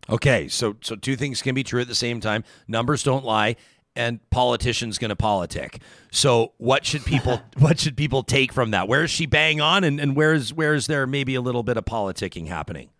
[0.09, 2.43] Okay, so so two things can be true at the same time.
[2.67, 3.55] Numbers don't lie,
[3.97, 5.81] and politicians going to politic.
[6.11, 8.89] So what should people what should people take from that?
[8.89, 11.63] Where is she bang on, and and where is where is there maybe a little
[11.63, 12.91] bit of politicking happening?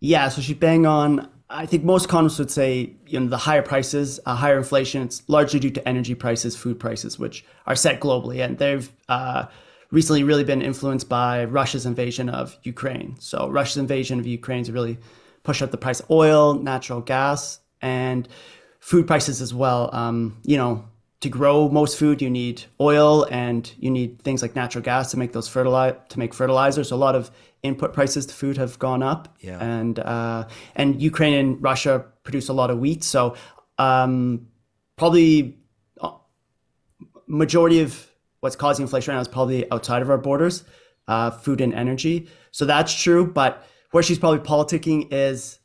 [0.00, 1.28] Yeah, so she bang on.
[1.50, 5.28] I think most economists would say, you know, the higher prices, uh, higher inflation, it's
[5.28, 9.46] largely due to energy prices, food prices, which are set globally, and they've uh,
[9.90, 13.16] recently really been influenced by Russia's invasion of Ukraine.
[13.18, 14.98] So Russia's invasion of Ukraine has really
[15.42, 18.28] pushed up the price of oil, natural gas, and
[18.80, 19.90] food prices as well.
[19.94, 20.84] Um, you know,
[21.20, 25.18] to grow most food, you need oil and you need things like natural gas to
[25.18, 26.82] make those fertilize to make fertilizer.
[26.82, 27.30] So a lot of
[27.62, 29.36] input prices to food have gone up.
[29.40, 29.62] Yeah.
[29.62, 33.04] And uh, and Ukraine and Russia produce a lot of wheat.
[33.04, 33.36] So
[33.78, 34.48] um,
[34.96, 35.58] probably
[36.00, 36.12] uh,
[37.26, 40.64] majority of what's causing inflation right now is probably outside of our borders,
[41.06, 42.28] uh, food and energy.
[42.50, 43.26] So that's true.
[43.26, 45.59] But where she's probably politicking is,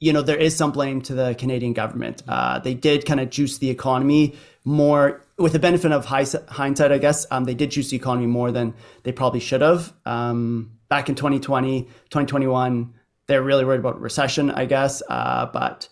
[0.00, 2.22] you know, there is some blame to the Canadian government.
[2.26, 4.34] Uh, they did kind of juice the economy
[4.64, 7.26] more with the benefit of high, hindsight, I guess.
[7.30, 9.92] Um, they did juice the economy more than they probably should have.
[10.06, 12.94] Um, back in 2020, 2021,
[13.26, 15.02] they're really worried about recession, I guess.
[15.06, 15.88] Uh, but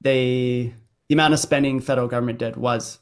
[0.00, 0.74] they,
[1.08, 2.98] the amount of spending federal government did was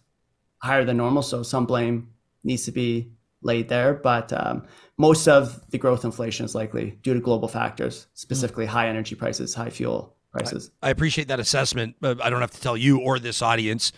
[0.59, 1.23] higher than normal.
[1.23, 2.11] So some blame
[2.45, 3.95] needs to be laid there.
[3.95, 4.67] But um,
[4.99, 9.55] most of the growth inflation is likely due to global factors, specifically high energy prices,
[9.55, 10.71] high fuel prices.
[10.83, 11.97] I appreciate that assessment.
[12.01, 13.93] But I don't have to tell you or this audience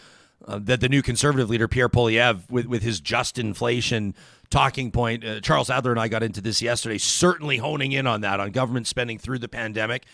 [0.46, 4.14] uh, that the new conservative leader Pierre Poilievre, with with his just inflation
[4.50, 6.98] talking point, uh, Charles Adler and I got into this yesterday.
[6.98, 10.04] Certainly honing in on that on government spending through the pandemic.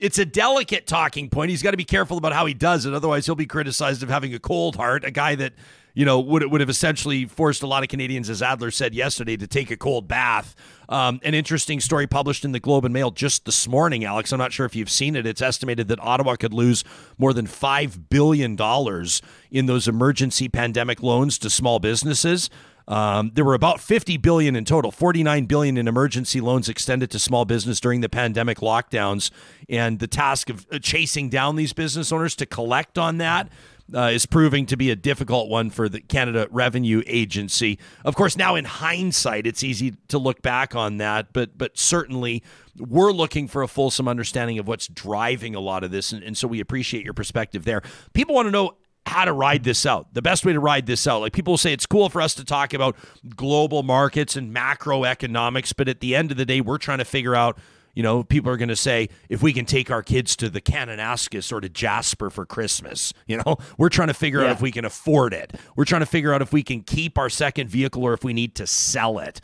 [0.00, 1.50] It's a delicate talking point.
[1.50, 4.08] He's got to be careful about how he does it, otherwise he'll be criticized of
[4.08, 5.04] having a cold heart.
[5.04, 5.52] A guy that
[5.94, 9.36] you know would would have essentially forced a lot of Canadians, as Adler said yesterday,
[9.36, 10.54] to take a cold bath.
[10.88, 14.32] Um, an interesting story published in the Globe and Mail just this morning, Alex.
[14.32, 15.26] I'm not sure if you've seen it.
[15.26, 16.84] It's estimated that Ottawa could lose
[17.16, 22.50] more than five billion dollars in those emergency pandemic loans to small businesses.
[22.86, 27.18] Um, there were about 50 billion in total, 49 billion in emergency loans extended to
[27.18, 29.30] small business during the pandemic lockdowns,
[29.70, 33.48] and the task of uh, chasing down these business owners to collect on that
[33.92, 37.78] uh, is proving to be a difficult one for the Canada Revenue Agency.
[38.04, 42.42] Of course, now in hindsight, it's easy to look back on that, but but certainly
[42.78, 46.36] we're looking for a fulsome understanding of what's driving a lot of this, and, and
[46.36, 47.82] so we appreciate your perspective there.
[48.12, 50.14] People want to know how to ride this out.
[50.14, 51.20] The best way to ride this out.
[51.20, 52.96] Like people say it's cool for us to talk about
[53.36, 57.34] global markets and macroeconomics, but at the end of the day, we're trying to figure
[57.34, 57.58] out
[57.94, 60.60] you know, people are going to say if we can take our kids to the
[60.60, 64.46] Kananaskis or to Jasper for Christmas, you know, we're trying to figure yeah.
[64.46, 65.54] out if we can afford it.
[65.76, 68.32] We're trying to figure out if we can keep our second vehicle or if we
[68.32, 69.40] need to sell it.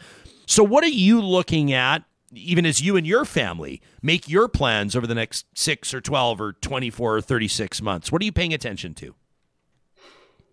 [0.46, 4.96] So, what are you looking at, even as you and your family make your plans
[4.96, 8.10] over the next six or 12 or 24 or 36 months?
[8.10, 9.14] What are you paying attention to?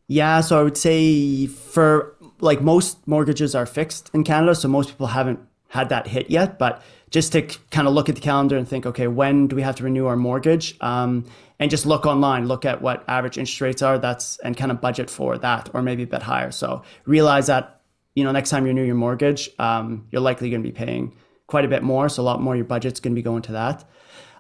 [0.08, 4.90] Yeah, so I would say for like most mortgages are fixed in Canada, so most
[4.90, 7.42] people haven't had that hit yet, but just to
[7.72, 10.08] kind of look at the calendar and think, okay, when do we have to renew
[10.08, 10.76] our mortgage?
[10.82, 11.26] Um,
[11.60, 13.98] and just look online, look at what average interest rates are.
[13.98, 16.52] That's and kind of budget for that, or maybe a bit higher.
[16.52, 17.82] So realize that
[18.14, 21.16] you know next time you renew your mortgage, um, you're likely going to be paying
[21.48, 22.10] quite a bit more.
[22.10, 23.86] So a lot more your budget's going to be going to that.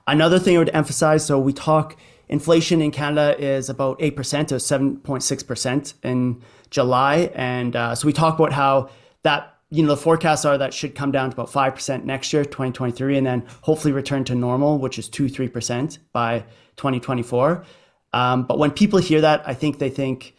[0.05, 1.25] Another thing I would emphasize.
[1.25, 1.97] So we talk
[2.29, 7.75] inflation in Canada is about eight percent or seven point six percent in July, and
[7.75, 8.89] uh, so we talk about how
[9.23, 12.45] that you know, the forecasts are that should come down to about 5% next year,
[12.45, 16.39] 2023, and then hopefully return to normal, which is 2 3% by
[16.77, 17.65] 2024.
[18.13, 20.35] Um, but when people hear that, I think they think,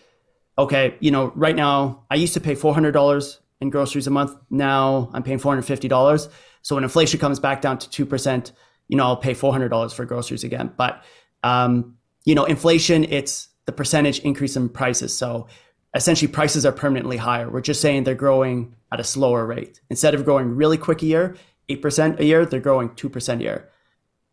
[0.56, 4.34] okay, you know, right now I used to pay $400 in groceries a month.
[4.50, 6.30] Now I'm paying $450.
[6.62, 8.52] So when inflation comes back down to 2%,
[8.88, 10.72] you know, I'll pay $400 for groceries again.
[10.76, 11.02] But,
[11.42, 15.16] um, you know, inflation, it's the percentage increase in prices.
[15.16, 15.48] So
[15.94, 17.48] essentially prices are permanently higher.
[17.48, 19.80] We're just saying they're growing at a slower rate.
[19.90, 21.36] Instead of growing really quick a year,
[21.68, 23.68] 8% a year, they're growing 2% a year.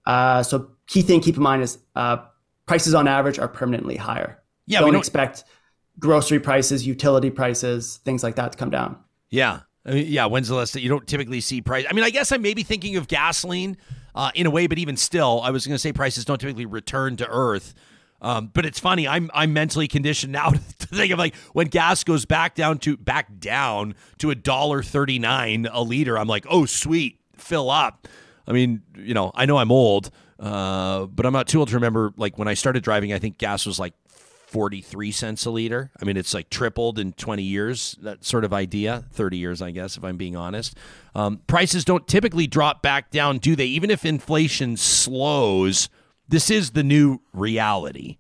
[0.06, 2.18] Uh, so key thing keep in mind is uh,
[2.66, 4.42] prices on average are permanently higher.
[4.68, 5.44] Yeah, don't, don't expect
[6.00, 8.98] grocery prices, utility prices, things like that to come down.
[9.30, 9.62] Yeah.
[9.86, 11.86] I mean, yeah, when's the last that you don't typically see price?
[11.90, 13.78] I mean, I guess I may be thinking of gasoline
[14.16, 16.66] uh, in a way, but even still, I was going to say prices don't typically
[16.66, 17.76] return to earth.
[18.22, 19.08] Um, but it's funny.
[19.08, 20.60] I'm I'm mentally conditioned now to
[20.96, 25.20] think of like when gas goes back down to back down to a dollar thirty
[25.20, 26.18] nine a liter.
[26.18, 28.08] I'm like, oh sweet, fill up.
[28.48, 31.76] I mean, you know, I know I'm old, uh, but I'm not too old to
[31.76, 32.14] remember.
[32.18, 33.94] Like when I started driving, I think gas was like
[34.48, 35.92] 43 cents a liter.
[36.02, 39.04] I mean, it's like tripled in 20 years, that sort of idea.
[39.12, 40.78] 30 years, I guess, if I'm being honest.
[41.14, 43.66] Um, prices don't typically drop back down, do they?
[43.66, 45.90] Even if inflation slows,
[46.28, 48.18] this is the new reality.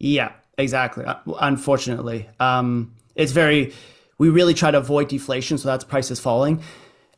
[0.00, 1.04] Yeah, exactly.
[1.04, 3.72] Uh, unfortunately, um, it's very.
[4.18, 6.62] We really try to avoid deflation, so that's prices falling.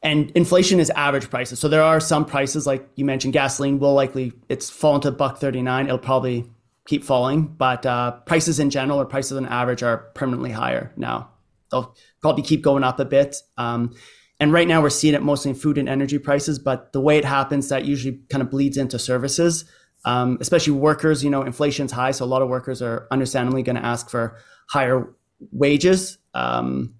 [0.03, 1.59] And inflation is average prices.
[1.59, 5.39] So there are some prices, like you mentioned, gasoline will likely it's fallen to buck
[5.39, 5.87] thirty nine.
[5.87, 6.45] It'll probably
[6.87, 11.31] keep falling, but uh, prices in general or prices on average are permanently higher now.
[11.71, 13.37] They'll probably keep going up a bit.
[13.57, 13.95] Um,
[14.41, 17.19] and right now we're seeing it mostly in food and energy prices, but the way
[17.19, 19.67] it happens, that usually kind of bleeds into services
[20.05, 21.23] um, especially workers.
[21.25, 24.37] You know, inflation's high, so a lot of workers are understandably going to ask for
[24.69, 25.13] higher
[25.51, 26.95] wages, um,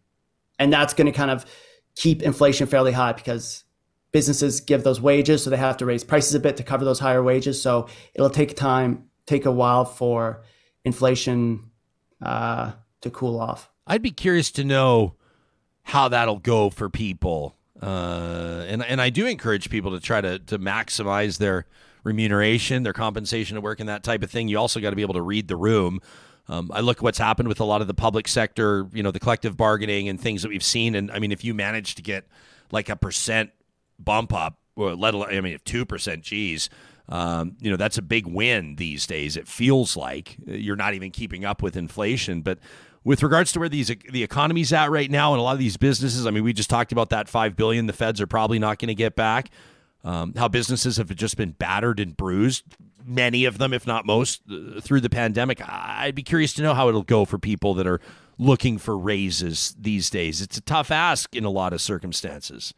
[0.59, 1.47] and that's going to kind of
[1.97, 3.65] keep inflation fairly high because
[4.13, 6.99] businesses give those wages, so they have to raise prices a bit to cover those
[6.99, 7.61] higher wages.
[7.61, 10.43] So it'll take time, take a while for
[10.85, 11.71] inflation
[12.23, 13.71] uh, to cool off.
[13.87, 15.15] I'd be curious to know
[15.83, 17.57] how that'll go for people.
[17.81, 21.67] Uh, and and I do encourage people to try to to maximize their
[22.05, 24.49] remuneration, their compensation to work, and that type of thing.
[24.49, 26.01] You also got to be able to read the room.
[26.49, 29.11] Um, I look at what's happened with a lot of the public sector, you know,
[29.11, 30.95] the collective bargaining and things that we've seen.
[30.95, 32.27] And I mean, if you manage to get
[32.73, 33.51] like a percent
[33.99, 36.69] bump up, or let alone, I mean, if two percent, geez,
[37.09, 39.37] um, you know, that's a big win these days.
[39.37, 42.59] It feels like you're not even keeping up with inflation, but
[43.05, 45.77] with regards to where these the economy's at right now and a lot of these
[45.77, 48.79] businesses i mean we just talked about that 5 billion the feds are probably not
[48.79, 49.51] going to get back
[50.05, 52.65] um, how businesses have just been battered and bruised,
[53.05, 55.61] many of them, if not most, uh, through the pandemic.
[55.67, 58.01] I'd be curious to know how it'll go for people that are
[58.39, 60.41] looking for raises these days.
[60.41, 62.73] It's a tough ask in a lot of circumstances.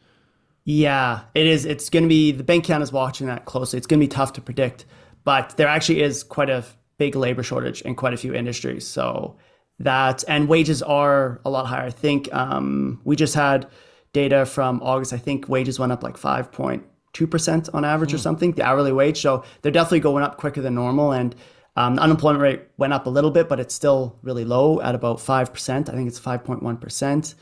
[0.65, 1.65] Yeah, it is.
[1.65, 3.77] It's going to be, the Bank Canada is watching that closely.
[3.77, 4.85] It's going to be tough to predict,
[5.23, 6.65] but there actually is quite a
[6.97, 8.85] big labor shortage in quite a few industries.
[8.85, 9.37] So
[9.79, 11.85] that, and wages are a lot higher.
[11.85, 13.67] I think um, we just had
[14.13, 15.11] data from August.
[15.11, 18.15] I think wages went up like 5 point 2% on average mm.
[18.15, 18.21] or hmm.
[18.21, 19.21] something, the hourly wage.
[19.21, 21.11] So they're definitely going up quicker than normal.
[21.11, 21.35] And
[21.75, 24.95] um, the unemployment rate went up a little bit, but it's still really low at
[24.95, 25.89] about 5%.
[25.89, 27.35] I think it's 5.1%.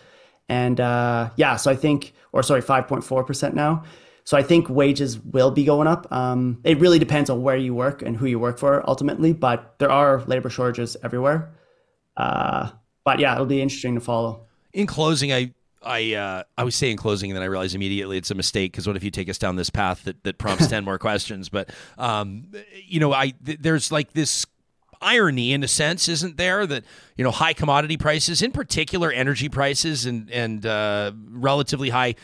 [0.49, 3.83] And uh, yeah, so I think, or sorry, 5.4% now.
[4.23, 6.11] So I think wages will be going up.
[6.11, 9.75] Um, it really depends on where you work and who you work for ultimately, but
[9.79, 11.55] there are labor shortages everywhere.
[12.15, 12.69] Uh,
[13.03, 14.45] but yeah, it'll be interesting to follow.
[14.73, 15.53] In closing, I
[15.83, 18.87] I uh, I was saying closing, and then I realized immediately it's a mistake because
[18.87, 21.49] what if you take us down this path that, that prompts ten more questions?
[21.49, 22.51] But um,
[22.85, 24.45] you know, I th- there's like this
[25.01, 26.67] irony in a sense, isn't there?
[26.67, 26.83] That
[27.17, 32.15] you know high commodity prices, in particular energy prices, and and uh, relatively high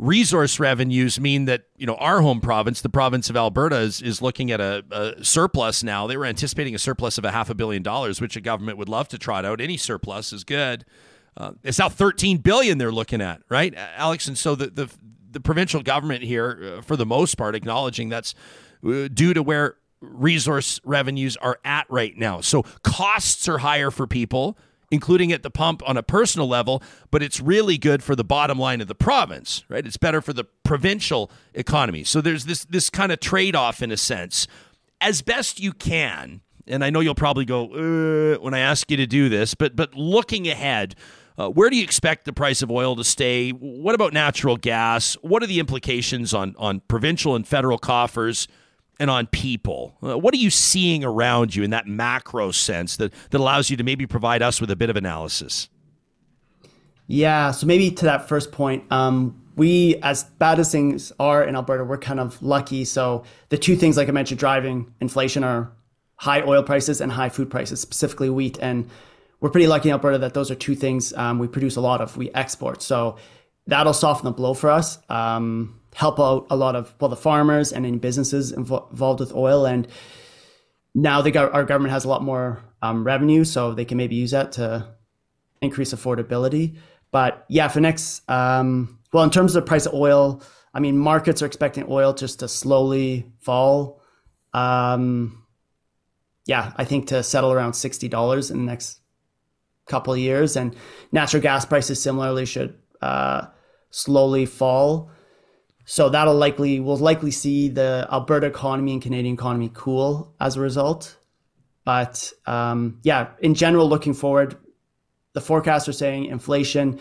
[0.00, 4.22] resource revenues mean that you know our home province, the province of Alberta, is, is
[4.22, 6.06] looking at a, a, surplus now.
[6.06, 8.88] They were anticipating a surplus of a half a billion dollars, which a government would
[8.88, 9.60] love to trot out.
[9.60, 10.84] Any surplus is good.
[11.36, 14.28] Uh, it's now 13 billion they're looking at, right, Alex?
[14.28, 14.90] And so the the,
[15.30, 18.34] the provincial government here, uh, for the most part, acknowledging that's
[18.84, 22.40] uh, due to where resource revenues are at right now.
[22.40, 24.56] So costs are higher for people
[24.90, 28.58] including at the pump on a personal level, but it's really good for the bottom
[28.58, 29.86] line of the province, right?
[29.86, 32.04] It's better for the provincial economy.
[32.04, 34.46] So there's this this kind of trade-off in a sense.
[35.00, 37.66] As best you can, and I know you'll probably go
[38.34, 40.96] uh, when I ask you to do this, but but looking ahead,
[41.40, 43.50] uh, where do you expect the price of oil to stay?
[43.50, 45.14] What about natural gas?
[45.22, 48.48] What are the implications on on provincial and federal coffers?
[48.98, 49.96] and on people.
[50.02, 53.76] Uh, what are you seeing around you in that macro sense that, that allows you
[53.78, 55.70] to maybe provide us with a bit of analysis?
[57.06, 61.56] Yeah, so maybe to that first point, um, we, as bad as things are in
[61.56, 62.84] Alberta, we're kind of lucky.
[62.84, 65.72] So the two things, like I mentioned, driving inflation are
[66.16, 68.58] high oil prices and high food prices, specifically wheat.
[68.60, 68.90] And
[69.40, 72.00] we're pretty lucky in Alberta that those are two things um, we produce a lot
[72.00, 72.16] of.
[72.16, 73.16] We export, so
[73.66, 74.98] that'll soften the blow for us.
[75.08, 79.66] Um, help out a lot of well the farmers and any businesses involved with oil
[79.66, 79.88] and
[80.94, 84.30] now got our government has a lot more um, revenue so they can maybe use
[84.30, 84.86] that to
[85.60, 86.76] increase affordability
[87.10, 90.42] but yeah for next um, well in terms of the price of oil
[90.74, 94.00] i mean markets are expecting oil just to slowly fall
[94.54, 95.44] um,
[96.46, 98.99] yeah i think to settle around $60 in the next
[99.86, 100.76] couple years and
[101.12, 103.46] natural gas prices similarly should uh,
[103.90, 105.10] slowly fall
[105.90, 110.60] so that'll likely we'll likely see the Alberta economy and Canadian economy cool as a
[110.60, 111.16] result.
[111.84, 114.56] But um, yeah, in general, looking forward,
[115.32, 117.00] the forecasts are saying inflation.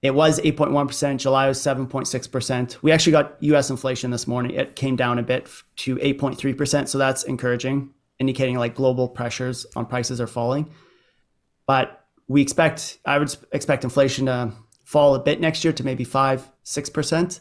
[0.00, 1.18] It was 8.1%.
[1.18, 2.82] July was 7.6%.
[2.82, 4.52] We actually got US inflation this morning.
[4.52, 6.88] It came down a bit to 8.3%.
[6.88, 10.70] So that's encouraging, indicating like global pressures on prices are falling.
[11.66, 14.52] But we expect, I would expect inflation to
[14.84, 17.40] fall a bit next year to maybe 5, 6%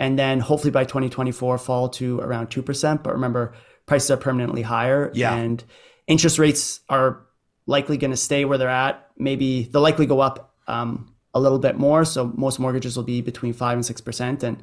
[0.00, 3.02] and then hopefully by 2024 fall to around 2%.
[3.02, 3.54] But remember,
[3.86, 5.36] prices are permanently higher yeah.
[5.36, 5.62] and
[6.06, 7.26] interest rates are
[7.66, 9.08] likely going to stay where they're at.
[9.18, 12.06] Maybe they'll likely go up um, a little bit more.
[12.06, 14.42] So most mortgages will be between 5 and 6%.
[14.42, 14.62] And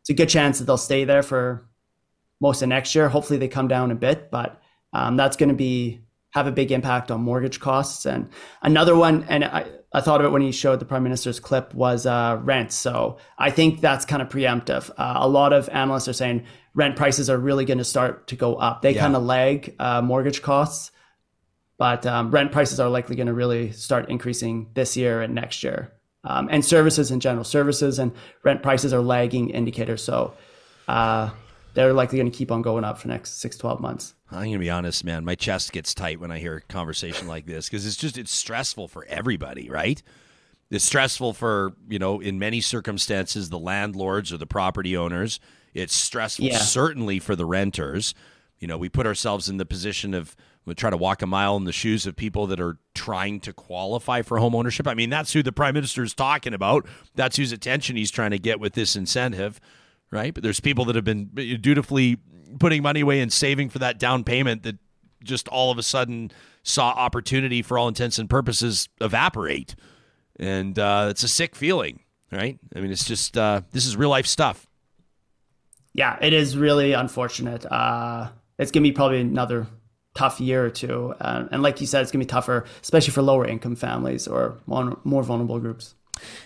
[0.00, 1.68] it's a good chance that they'll stay there for
[2.40, 3.08] most of next year.
[3.08, 4.60] Hopefully they come down a bit, but
[4.92, 6.00] um, that's going to be
[6.32, 8.06] have a big impact on mortgage costs.
[8.06, 8.28] And
[8.62, 11.74] another one, and I, I thought of it when he showed the prime minister's clip
[11.74, 12.72] was uh, rent.
[12.72, 14.90] So I think that's kind of preemptive.
[14.96, 18.36] Uh, a lot of analysts are saying rent prices are really going to start to
[18.36, 18.82] go up.
[18.82, 19.00] They yeah.
[19.02, 20.90] kind of lag uh, mortgage costs,
[21.76, 25.62] but um, rent prices are likely going to really start increasing this year and next
[25.62, 25.92] year.
[26.24, 28.12] Um, and services in general, services and
[28.44, 30.02] rent prices are lagging indicators.
[30.02, 30.34] So
[30.88, 31.30] uh,
[31.74, 34.14] they're likely going to keep on going up for the next six, 12 months.
[34.30, 35.24] I'm gonna be honest, man.
[35.24, 38.32] My chest gets tight when I hear a conversation like this because it's just it's
[38.32, 40.02] stressful for everybody, right?
[40.70, 45.38] It's stressful for you know, in many circumstances, the landlords or the property owners.
[45.74, 46.58] It's stressful yeah.
[46.58, 48.14] certainly for the renters.
[48.58, 51.56] You know, we put ourselves in the position of we try to walk a mile
[51.56, 54.86] in the shoes of people that are trying to qualify for home ownership.
[54.86, 56.86] I mean, that's who the prime minister is talking about.
[57.16, 59.60] That's whose attention he's trying to get with this incentive,
[60.12, 60.32] right?
[60.32, 62.18] But there's people that have been dutifully
[62.60, 64.76] putting money away and saving for that down payment that
[65.24, 66.30] just all of a sudden
[66.62, 69.74] saw opportunity for all intents and purposes evaporate.
[70.38, 72.00] And uh, it's a sick feeling,
[72.30, 72.58] right?
[72.76, 74.68] I mean, it's just, uh, this is real life stuff.
[75.94, 77.64] Yeah, it is really unfortunate.
[77.70, 79.66] Uh, it's going to be probably another
[80.14, 81.14] tough year or two.
[81.20, 84.28] Uh, and like you said, it's going to be tougher, especially for lower income families
[84.28, 85.94] or more, more vulnerable groups.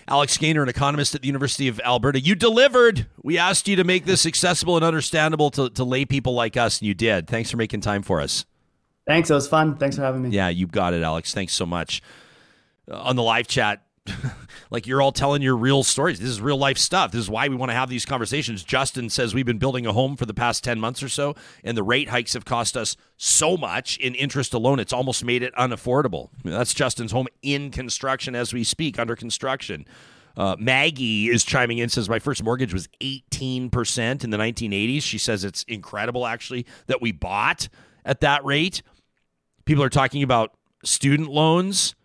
[0.07, 2.19] Alex Gainer, an economist at the University of Alberta.
[2.19, 3.07] You delivered.
[3.21, 6.79] We asked you to make this accessible and understandable to, to lay people like us,
[6.79, 7.27] and you did.
[7.27, 8.45] Thanks for making time for us.
[9.05, 9.29] Thanks.
[9.29, 9.77] It was fun.
[9.77, 10.29] Thanks for having me.
[10.29, 11.33] Yeah, you got it, Alex.
[11.33, 12.01] Thanks so much.
[12.89, 13.86] Uh, on the live chat,
[14.69, 16.19] like you're all telling your real stories.
[16.19, 17.11] This is real life stuff.
[17.11, 18.63] This is why we want to have these conversations.
[18.63, 21.77] Justin says we've been building a home for the past 10 months or so, and
[21.77, 25.53] the rate hikes have cost us so much in interest alone, it's almost made it
[25.55, 26.29] unaffordable.
[26.43, 29.85] That's Justin's home in construction as we speak, under construction.
[30.35, 35.01] Uh, Maggie is chiming in, says, My first mortgage was 18% in the 1980s.
[35.01, 37.69] She says it's incredible, actually, that we bought
[38.05, 38.83] at that rate.
[39.65, 40.53] People are talking about
[40.83, 41.95] student loans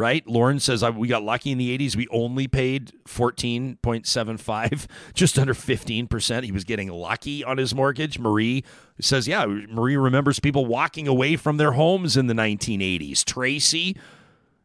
[0.00, 0.26] right?
[0.26, 1.94] Lauren says we got lucky in the 80s.
[1.94, 6.42] We only paid 14.75, just under 15%.
[6.42, 8.18] He was getting lucky on his mortgage.
[8.18, 8.64] Marie
[8.98, 13.24] says, yeah, Marie remembers people walking away from their homes in the 1980s.
[13.24, 13.96] Tracy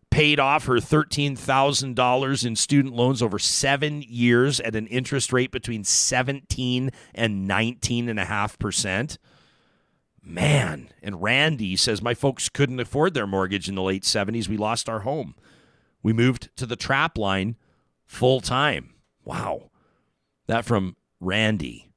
[0.09, 5.83] paid off her $13,000 in student loans over seven years at an interest rate between
[5.83, 9.17] 17 and 19.5%.
[10.25, 10.89] Man.
[11.01, 14.47] And Randy says, My folks couldn't afford their mortgage in the late 70s.
[14.47, 15.35] We lost our home.
[16.01, 17.55] We moved to the trap line
[18.05, 18.93] full time.
[19.23, 19.71] Wow.
[20.47, 21.89] That from Randy.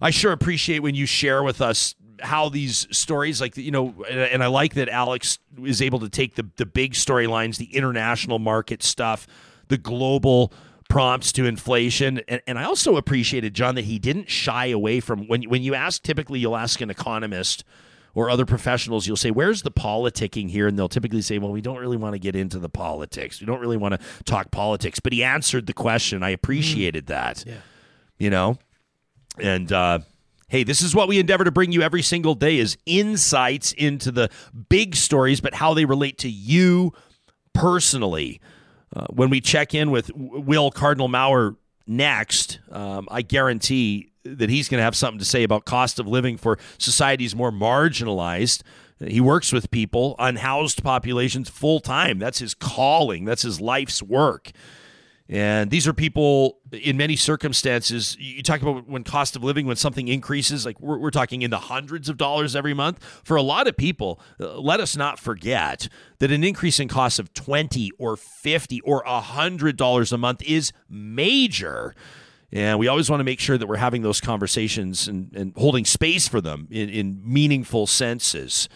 [0.00, 4.42] I sure appreciate when you share with us how these stories, like, you know, and
[4.42, 8.82] I like that Alex is able to take the, the big storylines, the international market
[8.82, 9.26] stuff,
[9.68, 10.52] the global
[10.88, 12.20] prompts to inflation.
[12.28, 15.74] And, and I also appreciated, John, that he didn't shy away from when, when you
[15.74, 17.64] ask, typically you'll ask an economist
[18.14, 20.66] or other professionals, you'll say, Where's the politicking here?
[20.66, 23.40] And they'll typically say, Well, we don't really want to get into the politics.
[23.40, 24.98] We don't really want to talk politics.
[24.98, 26.22] But he answered the question.
[26.22, 27.08] I appreciated mm.
[27.08, 27.44] that.
[27.46, 27.54] Yeah.
[28.18, 28.58] You know?
[29.38, 30.00] And, uh,
[30.48, 34.10] hey this is what we endeavor to bring you every single day is insights into
[34.10, 34.30] the
[34.70, 36.90] big stories but how they relate to you
[37.52, 38.40] personally
[38.94, 44.68] uh, when we check in with Will Cardinal Mawer next, um, I guarantee that he's
[44.68, 48.62] going to have something to say about cost of living for societies more marginalized.
[49.04, 52.18] He works with people, unhoused populations full time.
[52.18, 54.50] That's his calling, that's his life's work.
[55.30, 58.16] And these are people in many circumstances.
[58.18, 61.50] You talk about when cost of living, when something increases, like we're, we're talking in
[61.50, 63.04] the hundreds of dollars every month.
[63.24, 67.18] For a lot of people, uh, let us not forget that an increase in cost
[67.18, 71.94] of 20 or 50 or $100 a month is major.
[72.50, 75.84] And we always want to make sure that we're having those conversations and, and holding
[75.84, 78.70] space for them in, in meaningful senses.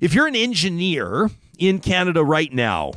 [0.00, 2.92] If you're an engineer in Canada right now,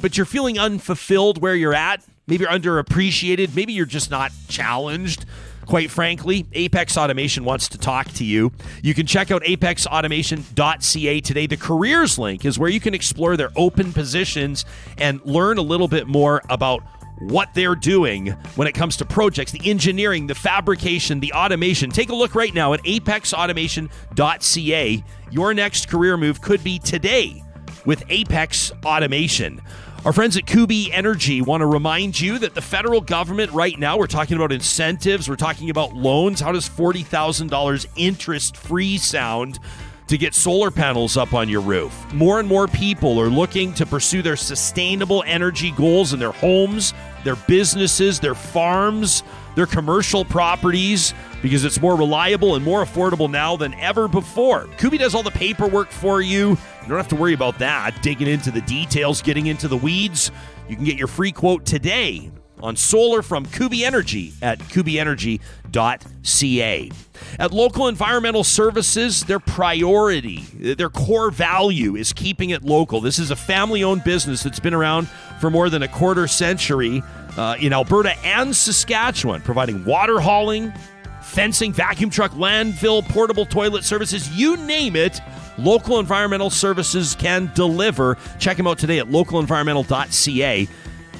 [0.00, 2.02] but you're feeling unfulfilled where you're at.
[2.26, 3.54] Maybe you're underappreciated.
[3.54, 5.24] Maybe you're just not challenged.
[5.66, 8.52] Quite frankly, Apex Automation wants to talk to you.
[8.82, 11.46] You can check out apexautomation.ca today.
[11.46, 14.64] The careers link is where you can explore their open positions
[14.98, 16.82] and learn a little bit more about
[17.20, 21.90] what they're doing when it comes to projects, the engineering, the fabrication, the automation.
[21.90, 25.04] Take a look right now at apexautomation.ca.
[25.30, 27.44] Your next career move could be today
[27.84, 29.60] with Apex Automation.
[30.04, 33.96] Our friends at Kuby Energy want to remind you that the federal government right now,
[33.96, 36.40] we're talking about incentives, we're talking about loans.
[36.40, 39.58] How does $40,000 interest free sound?
[40.08, 42.12] to get solar panels up on your roof.
[42.12, 46.92] More and more people are looking to pursue their sustainable energy goals in their homes,
[47.24, 49.22] their businesses, their farms,
[49.54, 54.68] their commercial properties because it's more reliable and more affordable now than ever before.
[54.78, 56.50] Kuby does all the paperwork for you.
[56.50, 60.30] You don't have to worry about that, digging into the details, getting into the weeds.
[60.68, 62.30] You can get your free quote today
[62.62, 65.40] on solar from Kuby Energy at kubyenergy.ca.
[67.38, 70.40] At Local Environmental Services, their priority,
[70.74, 73.00] their core value is keeping it local.
[73.00, 75.08] This is a family owned business that's been around
[75.40, 77.02] for more than a quarter century
[77.36, 80.72] uh, in Alberta and Saskatchewan, providing water hauling,
[81.22, 85.20] fencing, vacuum truck, landfill, portable toilet services, you name it.
[85.58, 88.16] Local Environmental Services can deliver.
[88.38, 90.68] Check them out today at localenvironmental.ca.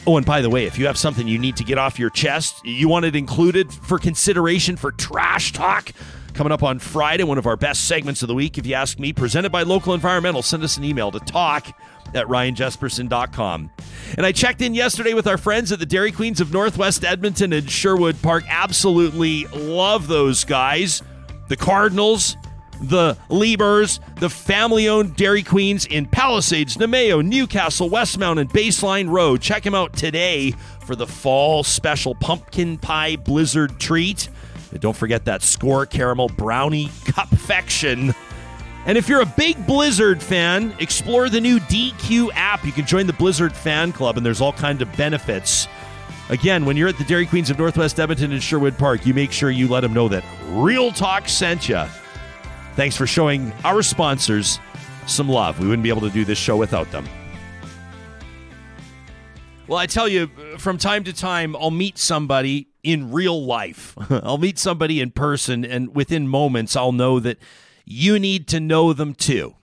[0.06, 2.10] Oh, and by the way, if you have something you need to get off your
[2.10, 5.92] chest, you want it included for consideration for Trash Talk,
[6.34, 8.98] coming up on Friday, one of our best segments of the week, if you ask
[8.98, 10.42] me, presented by Local Environmental.
[10.42, 11.78] Send us an email to talk
[12.14, 13.70] at ryanjesperson.com.
[14.16, 17.52] And I checked in yesterday with our friends at the Dairy Queens of Northwest Edmonton
[17.52, 18.44] and Sherwood Park.
[18.48, 21.02] Absolutely love those guys.
[21.48, 22.36] The Cardinals,
[22.82, 29.40] the Liebers, the family owned Dairy Queens in Palisades, Namao, Newcastle, Westmount, and Baseline Road.
[29.40, 30.52] Check them out today
[30.84, 34.28] for the fall special pumpkin pie blizzard treat.
[34.72, 38.14] And don't forget that Skor caramel brownie cupfection.
[38.84, 42.64] And if you're a big Blizzard fan, explore the new DQ app.
[42.64, 45.68] You can join the Blizzard fan club, and there's all kinds of benefits.
[46.28, 49.30] Again, when you're at the Dairy Queens of Northwest Edmonton and Sherwood Park, you make
[49.30, 51.84] sure you let them know that Real Talk sent you.
[52.74, 54.58] Thanks for showing our sponsors
[55.06, 55.60] some love.
[55.60, 57.06] We wouldn't be able to do this show without them.
[59.68, 60.26] Well, I tell you,
[60.58, 63.96] from time to time, I'll meet somebody in real life.
[64.10, 67.38] I'll meet somebody in person, and within moments, I'll know that
[67.92, 69.54] you need to know them too.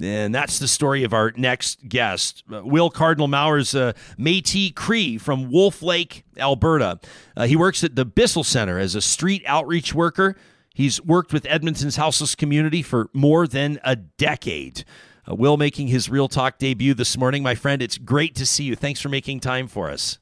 [0.00, 2.44] And that's the story of our next guest.
[2.52, 7.00] Uh, Will Cardinal Mawer's a Metis Cree from Wolf Lake, Alberta.
[7.34, 10.36] Uh, he works at the Bissell Center as a street outreach worker.
[10.74, 14.84] He's worked with Edmonton's houseless community for more than a decade.
[15.26, 17.42] Uh, Will making his Real Talk debut this morning.
[17.42, 18.76] My friend, it's great to see you.
[18.76, 20.18] Thanks for making time for us.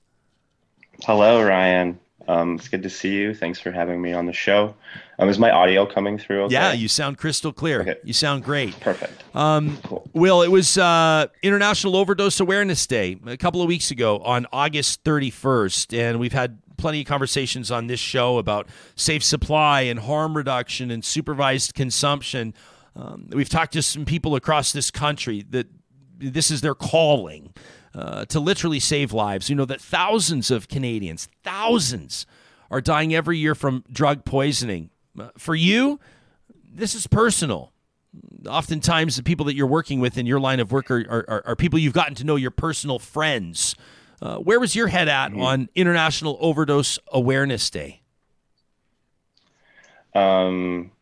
[1.02, 1.98] Hello, Ryan.
[2.28, 3.34] Um, it's good to see you.
[3.34, 4.74] Thanks for having me on the show.
[5.18, 6.44] Um, is my audio coming through?
[6.44, 6.54] Okay?
[6.54, 7.82] Yeah, you sound crystal clear.
[7.82, 7.96] Okay.
[8.04, 8.78] You sound great.
[8.80, 9.24] Perfect.
[9.34, 10.08] Um, Cool.
[10.12, 15.04] Will, it was uh, International Overdose Awareness Day a couple of weeks ago on August
[15.04, 20.36] 31st, and we've had plenty of conversations on this show about safe supply and harm
[20.36, 22.54] reduction and supervised consumption.
[22.96, 25.66] Um, we've talked to some people across this country that
[26.18, 27.52] this is their calling
[27.94, 29.48] uh, to literally save lives.
[29.48, 32.26] You know that thousands of Canadians, thousands,
[32.70, 34.90] are dying every year from drug poisoning.
[35.18, 36.00] Uh, for you,
[36.72, 37.72] this is personal
[38.48, 41.56] oftentimes the people that you're working with in your line of work are, are, are
[41.56, 43.74] people you've gotten to know your personal friends
[44.22, 48.00] uh, where was your head at on international overdose awareness day
[50.14, 50.92] Um,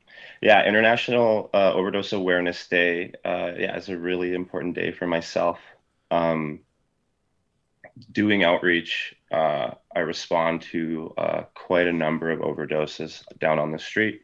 [0.40, 3.12] yeah, International uh, Overdose Awareness Day.
[3.24, 5.58] Uh, yeah, is a really important day for myself.
[6.10, 6.60] Um,
[8.12, 13.78] doing outreach, uh, I respond to uh, quite a number of overdoses down on the
[13.78, 14.22] street.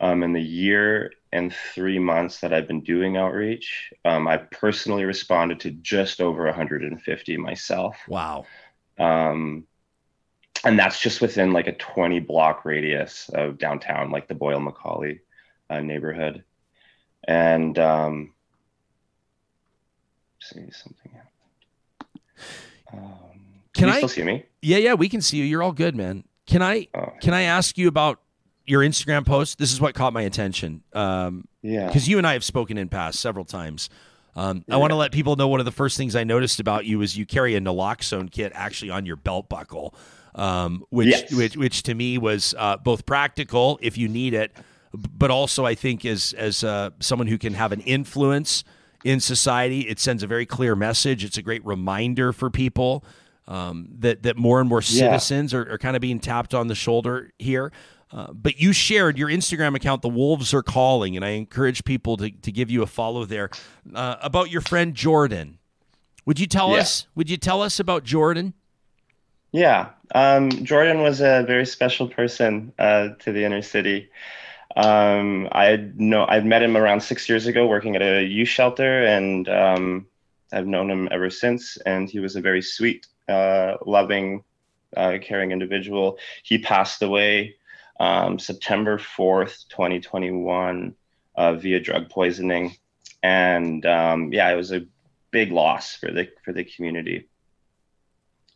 [0.00, 5.04] Um, in the year and three months that I've been doing outreach, um, I personally
[5.04, 7.96] responded to just over 150 myself.
[8.08, 8.44] wow
[8.98, 9.64] Um,
[10.64, 15.20] and that's just within like a 20 block radius of downtown, like the Boyle McCauley
[15.70, 16.44] uh, neighborhood.
[17.26, 18.34] And um,
[20.40, 21.12] see something.
[21.12, 21.32] happened.
[22.92, 23.00] Um,
[23.74, 24.44] Can you I- still see me?
[24.60, 27.42] yeah yeah we can see you you're all good man can i Oh, can i
[27.42, 28.20] ask you about
[28.66, 31.86] your instagram post this is what caught my attention um, yeah.
[31.86, 33.88] because you and I have spoken in past several times.
[34.34, 36.86] Um, I want to let people know one of the first things I noticed about
[36.86, 39.94] you is you carry a naloxone kit actually on your belt buckle,
[40.34, 41.32] um, which, Yes.
[41.34, 44.52] which which to me was uh, both practical if you need it,
[44.94, 48.64] but also I think as as uh, someone who can have an influence
[49.04, 51.24] in society, it sends a very clear message.
[51.24, 53.04] It's a great reminder for people
[53.48, 55.10] um, that that more and more Yeah.
[55.18, 57.72] citizens are, are kind of being tapped on the shoulder here.
[58.12, 62.18] Uh, but you shared your Instagram account, The Wolves Are Calling, and I encourage people
[62.18, 63.48] to, to give you a follow there
[63.94, 65.58] uh, about your friend Jordan.
[66.26, 66.80] Would you tell Yeah.
[66.80, 67.06] us?
[67.14, 68.52] Would you tell us about Jordan?
[69.50, 74.08] Yeah, um, Jordan was a very special person uh, to the inner city.
[74.76, 79.04] Um, I know I'd met him around six years ago working at a youth shelter,
[79.04, 80.06] and um,
[80.52, 81.76] I've known him ever since.
[81.78, 84.44] And he was a very sweet, uh, loving,
[84.96, 86.18] uh, caring individual.
[86.42, 87.56] He passed away
[88.00, 90.94] um, September 4th, 2021,
[91.34, 92.76] uh, via drug poisoning.
[93.22, 94.86] And um, yeah, it was a
[95.30, 97.28] big loss for the for the community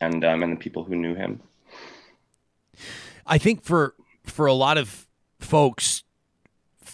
[0.01, 1.41] and um, and the people who knew him.
[3.27, 3.95] I think for
[4.25, 5.07] for a lot of
[5.39, 6.03] folks,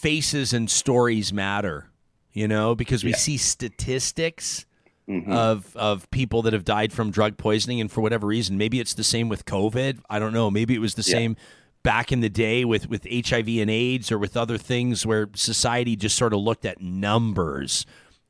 [0.02, 1.88] faces and stories matter.
[2.32, 3.16] You know, because we Yeah.
[3.16, 4.64] see statistics
[5.08, 5.28] Mhm.
[5.28, 8.94] of of people that have died from drug poisoning, and for whatever reason, maybe it's
[8.94, 9.98] the same with COVID.
[10.08, 10.50] I don't know.
[10.50, 11.12] Maybe it was the Yeah.
[11.18, 11.36] same
[11.82, 15.96] back in the day with with HIV and AIDS or with other things where society
[15.96, 17.84] just sort of looked at numbers,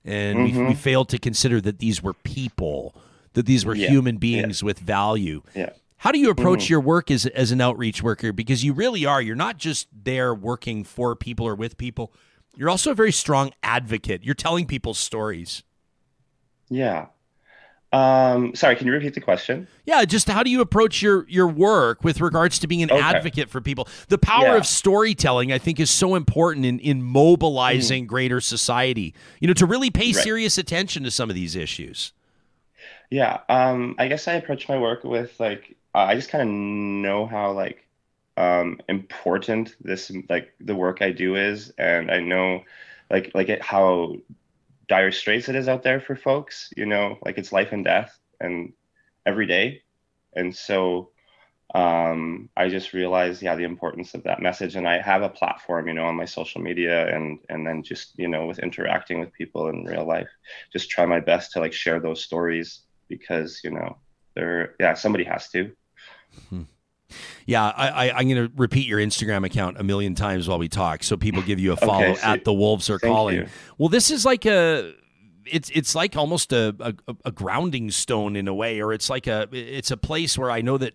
[0.05, 2.95] and we, we failed to consider that these were people,
[3.35, 3.89] that these were Yeah.
[3.89, 5.43] human beings with value.
[5.55, 5.71] Yeah.
[6.03, 8.33] How do you approach your work as as an outreach worker?
[8.33, 9.23] Because you really are.
[9.23, 12.13] You're not just there working for people or with people.
[12.57, 14.25] You're also a very strong advocate.
[14.25, 15.63] You're telling people's stories.
[16.69, 17.07] Yeah.
[17.93, 19.69] Um, sorry, can you repeat the question?
[19.85, 23.01] Yeah, just how do you approach your your work with regards to being an Okay.
[23.01, 23.87] advocate for people?
[24.09, 24.57] The power Yeah.
[24.57, 29.15] of storytelling, I think, is so important in in mobilizing greater society.
[29.41, 30.17] You know, to really pay Mm-hmm.
[30.17, 30.25] Right.
[30.25, 32.13] serious attention to some of these issues.
[33.11, 33.39] Yeah.
[33.49, 37.27] Um, I guess I approach my work with like uh, I just kind of know
[37.27, 37.87] how like
[38.37, 42.63] um, important this like the work I do is, and I know
[43.11, 44.17] like like it, how
[44.89, 46.73] dire straits it is out there for folks.
[46.77, 48.73] You know, like it's life and death, and
[49.27, 49.83] every day,
[50.35, 51.11] and so
[51.75, 54.77] um, I just realized, yeah, the importance of that message.
[54.77, 58.19] And I have a platform, you know, on my social media and and then just,
[58.19, 60.29] you know, with interacting with people in real life,
[60.73, 63.97] just try my best to like share those stories because, you know,
[64.35, 65.73] they're yeah, somebody has to.
[67.45, 70.69] Yeah, I, I, I'm going to repeat your Instagram account a million times while we
[70.69, 73.35] talk, so people give you a follow Okay, so- at the Wolves are calling.
[73.37, 73.47] you.
[73.77, 74.95] Well, this is like a,
[75.45, 76.95] it's it's like almost a, a
[77.27, 80.63] a grounding stone in a way, or it's like a it's a place where I
[80.63, 80.95] know that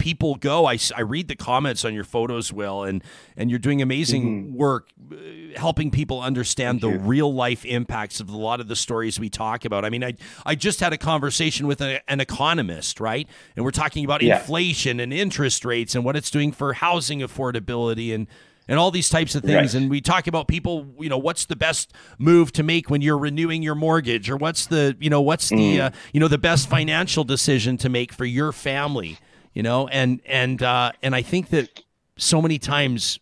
[0.00, 0.66] people go.
[0.66, 3.04] I, I read the comments on your photos, Will, and
[3.36, 5.16] and you're doing amazing work uh,
[5.56, 6.86] helping people understand Mm-hmm.
[6.88, 7.08] Thank the you.
[7.08, 9.84] real life impacts of a lot of the stories we talk about.
[9.84, 13.28] I mean, I I just had a conversation with a, an economist, right?
[13.54, 14.40] And we're talking about Yeah.
[14.40, 18.26] inflation and interest rates and what it's doing for housing affordability and
[18.68, 19.74] and all these types of things.
[19.74, 19.82] Right.
[19.82, 23.18] And we talk about people, you know, what's the best move to make when you're
[23.18, 26.68] renewing your mortgage, or what's the, you know, what's the, uh, you know, the best
[26.68, 29.18] financial decision to make for your family,
[29.52, 31.82] you know, and and uh, and I think that
[32.16, 33.18] so many times,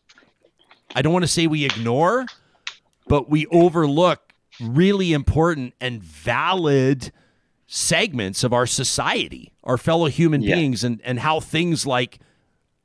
[0.94, 2.26] I don't want to say we ignore,
[3.06, 7.12] but we overlook really important and valid
[7.66, 10.56] segments of our society, our fellow human Yeah.
[10.56, 12.18] beings, and, and how things like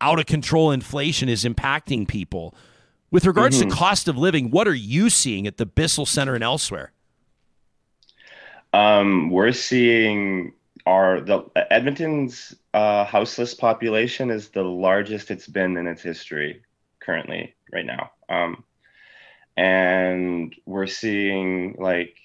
[0.01, 2.53] out of control inflation is impacting people.
[3.09, 6.43] With regards to cost of living, what are you seeing at the Bissell Center and
[6.43, 6.91] elsewhere?
[8.73, 10.53] Um, we're seeing
[10.85, 16.61] our the Edmonton's uh, houseless population is the largest it's been in its history
[16.99, 18.11] currently right now.
[18.29, 18.63] Um,
[19.55, 22.17] and we're seeing like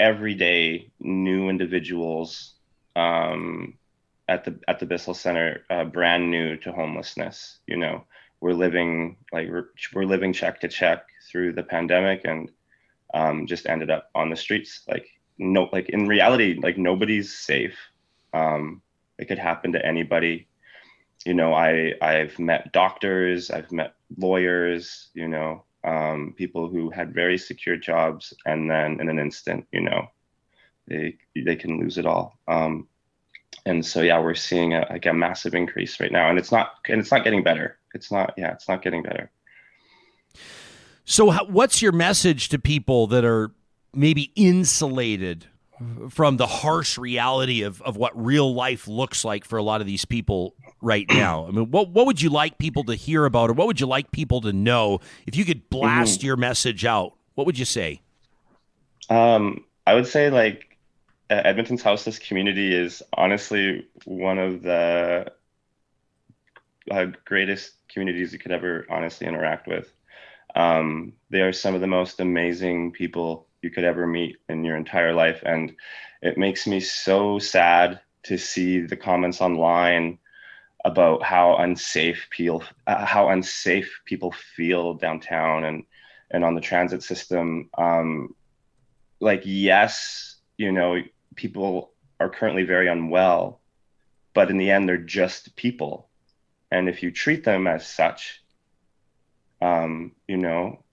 [0.00, 2.54] every day new individuals
[2.96, 3.74] um,
[4.28, 7.58] at the at the Bissell Center, uh, brand new to homelessness.
[7.66, 8.04] You know,
[8.40, 12.50] we're living like we're, we're living check to check through the pandemic, and
[13.12, 14.82] um, just ended up on the streets.
[14.88, 17.76] Like no, like in reality, like nobody's safe.
[18.34, 18.82] Um,
[19.18, 20.48] it could happen to anybody.
[21.24, 25.08] You know, I I've met doctors, I've met lawyers.
[25.14, 29.80] You know, um, people who had very secure jobs, and then in an instant, you
[29.80, 30.08] know,
[30.88, 32.38] they they can lose it all.
[32.48, 32.88] Um,
[33.64, 36.72] and so yeah, we're seeing a, like a massive increase right now, and it's not
[36.88, 37.78] and it's not getting better.
[37.94, 39.30] It's not yeah, it's not getting better.
[41.06, 43.52] So, what's your message to people that are
[43.94, 45.46] maybe insulated
[46.10, 49.86] from the harsh reality of, of what real life looks like for a lot of
[49.86, 51.46] these people right now?
[51.46, 53.86] I mean, what what would you like people to hear about, or what would you
[53.86, 57.14] like people to know if you could blast your message out?
[57.34, 58.00] What would you say?
[59.10, 60.78] Um, I would say like
[61.30, 65.32] Edmonton's houseless community is honestly one of the
[66.90, 69.92] uh, greatest communities you could ever honestly interact with.
[70.54, 74.76] Um, they are some of the most amazing people you could ever meet in your
[74.76, 75.74] entire life, and
[76.22, 80.18] it makes me so sad to see the comments online
[80.84, 85.84] about how unsafe people uh, how unsafe people feel downtown and
[86.30, 87.70] and on the transit system.
[87.76, 88.34] Um,
[89.24, 91.00] like yes you know
[91.34, 91.90] people
[92.20, 93.60] are currently very unwell
[94.34, 96.08] but in the end they're just people
[96.70, 98.42] and if you treat them as such
[99.62, 100.83] um, you know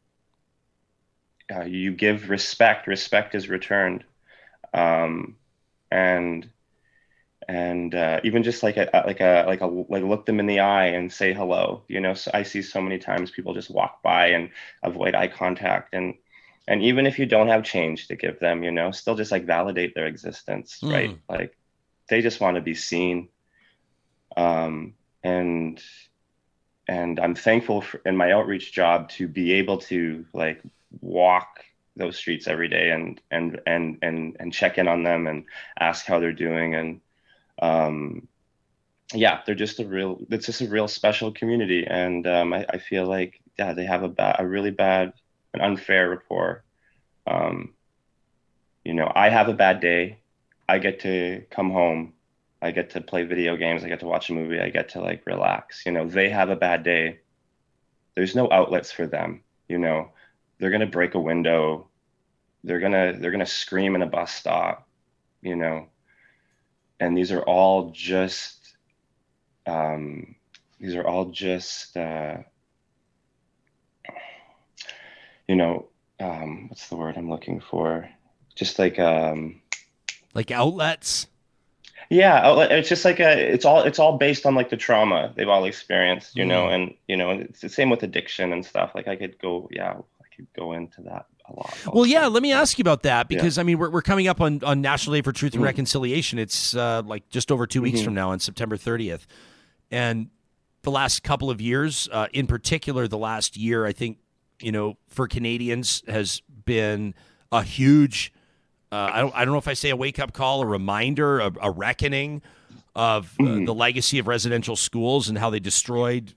[1.54, 4.04] uh, you give respect respect is returned.
[4.74, 5.38] Um,
[5.92, 6.50] and
[7.48, 10.60] and uh, even just like a like a like a like look them in the
[10.62, 11.84] eye and say hello.
[11.88, 14.50] You know so i see so many times people just walk by and
[14.84, 15.94] avoid eye contact.
[15.94, 16.16] And
[16.68, 19.46] and even if you don't have change to give them you know still just like
[19.46, 20.92] validate their existence Mm.
[20.92, 21.18] right?
[21.30, 21.58] Like
[22.10, 23.30] they just want to be seen.
[24.38, 24.94] Um
[25.24, 25.82] and
[26.88, 30.62] and i'm thankful for, in my outreach job to be able to like
[31.00, 31.64] walk
[31.96, 35.46] those streets every day and and and and and check in on them and
[35.80, 36.76] ask how they're doing.
[36.76, 37.02] And
[37.62, 38.28] um
[39.14, 41.86] yeah they're just a real it's just a real special community.
[41.86, 45.14] And um i, I feel like yeah they have a bad a really bad
[45.54, 46.64] an unfair rapport.
[47.28, 47.74] Um
[48.84, 50.20] you know i have a bad day.
[50.68, 52.14] I get to come home.
[52.62, 53.84] I get to play video games.
[53.84, 54.62] I get to watch a movie.
[54.62, 55.86] I get to like relax.
[55.86, 57.20] You know they have a bad day.
[58.16, 60.10] There's no outlets for them you know
[60.62, 61.90] they're going to break a window.
[62.64, 64.88] They're going to they're going to scream in a bus stop
[65.42, 65.88] you know?
[67.00, 68.58] And these are all just
[69.66, 70.36] um
[70.80, 72.38] these are all just uh
[75.48, 75.88] you know
[76.20, 78.10] um what's the word i'm looking for?
[78.56, 79.62] Just like um
[80.34, 81.28] Like outlets?
[82.10, 85.34] yeah outlet- it's just like a it's all it's all based on like the trauma
[85.36, 86.68] they've all experienced you know?
[86.68, 88.92] And you know and it's the same with addiction and stuff.
[88.94, 89.98] Like i could go yeah
[90.54, 92.28] could go into that a lot Well, yeah.
[92.28, 93.38] Let me ask you about that Yeah.
[93.38, 95.66] because I mean we're, we're coming up on, on National Day for Truth and Mhm.
[95.68, 96.40] Reconciliation.
[96.40, 98.06] It's uh, like just over 2 weeks Mhm.
[98.06, 99.26] from now on September 30th,
[99.90, 100.30] and
[100.84, 104.18] the last couple of years, uh, in particular, the last year, I think
[104.62, 107.14] you know for Canadians has been
[107.52, 108.32] a huge.
[108.92, 109.36] Uh, I don't.
[109.36, 112.42] I don't know if I say a wake up call, a reminder, a, a reckoning
[112.96, 113.66] of uh, Mhm.
[113.66, 116.34] the legacy of residential schools and how they destroyed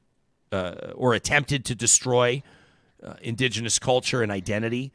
[0.53, 2.43] uh, or attempted to destroy
[3.05, 4.93] uh, indigenous culture and identity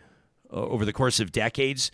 [0.51, 1.91] uh, over the course of decades.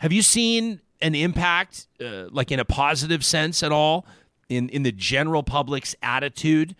[0.00, 4.06] Have you seen an impact, uh, like in a positive sense at all,
[4.48, 6.74] in in the general public's attitude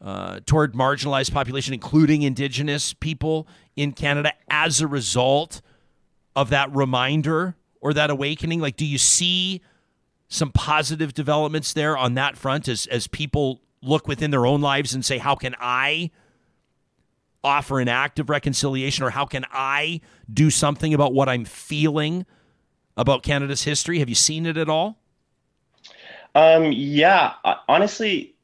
[0.00, 3.46] uh, toward marginalized population, including indigenous people
[3.76, 5.62] in Canada, as a result
[6.36, 8.60] of that reminder or that awakening?
[8.60, 9.60] Like, do you see
[10.28, 14.94] some positive developments there on that front as as people look within their own lives
[14.94, 16.10] and say, "How can I?"
[17.44, 20.00] Offer an act of reconciliation, or how can I
[20.32, 22.26] do something about what I'm feeling
[22.96, 23.98] about Canada's history?
[23.98, 24.98] Have you seen it at all?
[26.34, 27.34] Um, yeah,
[27.68, 28.34] honestly,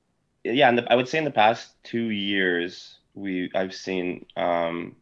[0.45, 0.71] yeah.
[0.73, 4.95] The, I would say in the past two years, we I've seen um,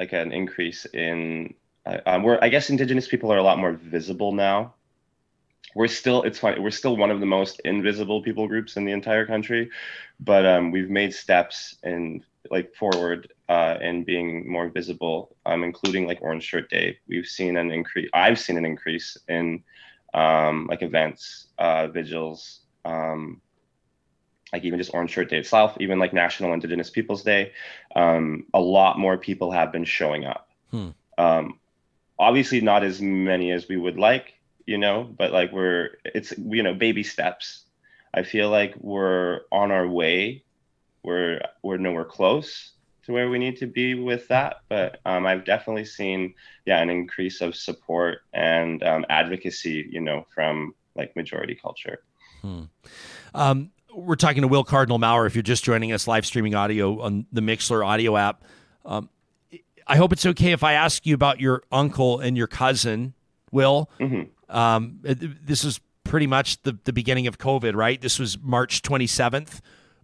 [0.00, 1.54] like an increase in.
[1.86, 4.74] Uh, um, where I guess Indigenous people are a lot more visible now.
[5.74, 8.92] We're still it's funny we're still one of the most invisible people groups in the
[8.92, 9.70] entire country,
[10.18, 16.06] but um, we've made steps in like forward uh, and being more visible, um, including
[16.06, 16.98] like Orange Shirt Day.
[17.08, 18.10] We've seen an increase.
[18.12, 19.62] I've seen an increase in
[20.14, 23.40] um, like events, uh, vigils, um,
[24.52, 27.52] like even just Orange Shirt Day itself, even like National Indigenous Peoples Day.
[27.94, 30.48] Um, a lot more people have been showing up.
[30.70, 30.88] Hmm.
[31.16, 31.58] Um,
[32.18, 34.34] obviously, not as many as we would like,
[34.66, 37.64] you know, but like we're it's you know baby steps.
[38.14, 40.44] I feel like we're on our way
[41.02, 42.72] we're we're nowhere close
[43.08, 44.60] to where we need to be with that.
[44.68, 46.34] But um, I've definitely seen,
[46.66, 52.02] yeah, an increase of support and um, advocacy, you know, from like majority culture.
[52.42, 52.64] Hmm.
[53.34, 55.26] Um, we're talking to Will Cardinal Mawer.
[55.26, 58.44] If you're just joining us, live streaming audio on the Mixlr audio app.
[58.84, 59.08] Um,
[59.86, 63.14] I hope it's okay if I ask you about your uncle and your cousin,
[63.50, 63.90] Will.
[63.98, 64.54] Mm-hmm.
[64.54, 67.98] Um, this is pretty much the, the beginning of COVID, right?
[68.00, 69.60] This was March 27th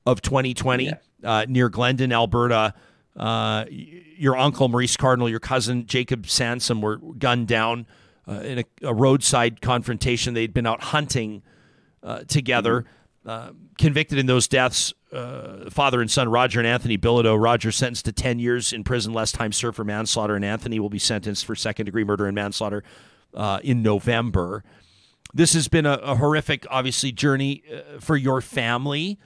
[0.07, 0.95] of 2020 yeah.
[1.23, 2.75] uh, near Glendon, Alberta.
[3.17, 7.87] Uh, your uncle Maurice Cardinal, your cousin Jacob Sansom were gunned down
[8.29, 10.35] uh, in a, a, roadside confrontation.
[10.35, 11.43] They'd been out hunting
[12.03, 12.81] uh, together.
[12.81, 12.91] Mm-hmm.
[13.27, 17.41] Uh, convicted in those deaths, uh, father and son Roger and Anthony Bilodeau.
[17.41, 20.91] Roger sentenced to 10 years in prison, less time served for manslaughter, and Anthony will
[20.91, 22.85] be sentenced for second degree murder and manslaughter
[23.63, 24.63] in November.
[25.33, 27.63] This has been a, a horrific, obviously, journey
[27.99, 29.19] for your family.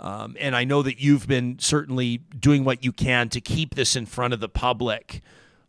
[0.00, 3.94] Um, and I know that you've been certainly doing what you can to keep this
[3.94, 5.20] in front of the public.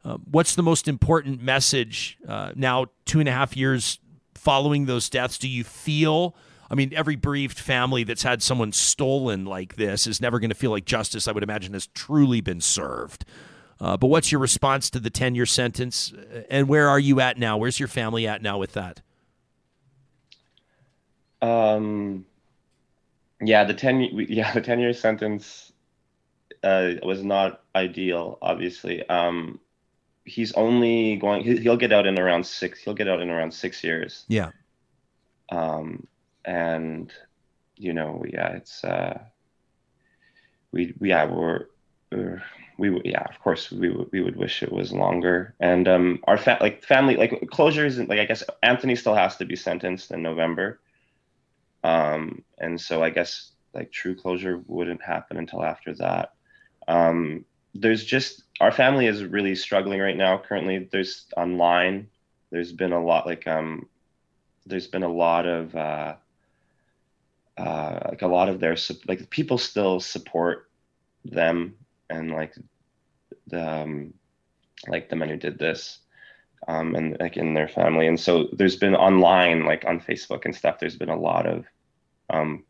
[0.05, 3.99] Uh, what's the most important message uh, now, two and a half years
[4.33, 5.37] following those deaths?
[5.37, 6.33] Do you feel?
[6.69, 10.55] I mean, every bereaved family that's had someone stolen like this is never going to
[10.55, 13.25] feel like justice, I would imagine, has truly been served.
[13.81, 16.13] Uh, but what's your response to the 10 year sentence?
[16.49, 17.57] And where are you at now?
[17.57, 19.01] Where's your family at now with that?
[21.41, 22.25] Um,
[23.41, 25.71] yeah, the ten yeah the ten year sentence
[26.63, 28.37] uh, was not ideal.
[28.41, 29.59] Obviously, um,
[30.25, 31.43] he's only going.
[31.43, 32.79] He'll get out in around six.
[32.79, 34.25] He'll get out in around six years.
[34.27, 34.51] Yeah.
[35.51, 36.07] Um,
[36.45, 37.11] and
[37.75, 39.19] you know, yeah, it's uh,
[40.71, 41.65] we yeah we're,
[42.11, 42.43] we're
[42.77, 46.57] we yeah of course we we would wish it was longer and um our fa-
[46.61, 50.21] like family like closure isn't like I guess Anthony still has to be sentenced in
[50.21, 50.79] November
[51.83, 56.33] um, and so I guess like true closure wouldn't happen until after that.
[56.87, 60.37] Um, there's just our family is really struggling right now.
[60.37, 62.07] Currently, there's online.
[62.51, 63.87] There's been a lot like um,
[64.65, 66.15] there's been a lot of uh,
[67.57, 68.75] uh, like a lot of their
[69.07, 70.69] like people still support
[71.25, 71.75] them
[72.09, 72.53] and like
[73.47, 74.13] the um,
[74.87, 76.00] like the men who did this
[76.67, 78.07] um, and like in their family.
[78.07, 81.65] And so there's been online, like on Facebook and stuff, there's been a lot of
[82.29, 82.63] um,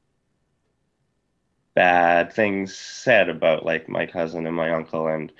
[1.73, 5.31] bad things said about like my cousin and my uncle, and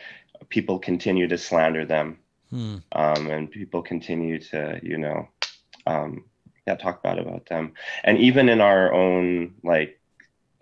[0.49, 2.17] people continue to slander them.
[2.49, 2.77] Hmm.
[2.91, 5.29] Um, and people continue to, you know,
[5.87, 6.25] um,
[6.67, 7.73] yeah, talk bad about them.
[8.03, 9.99] And even in our own like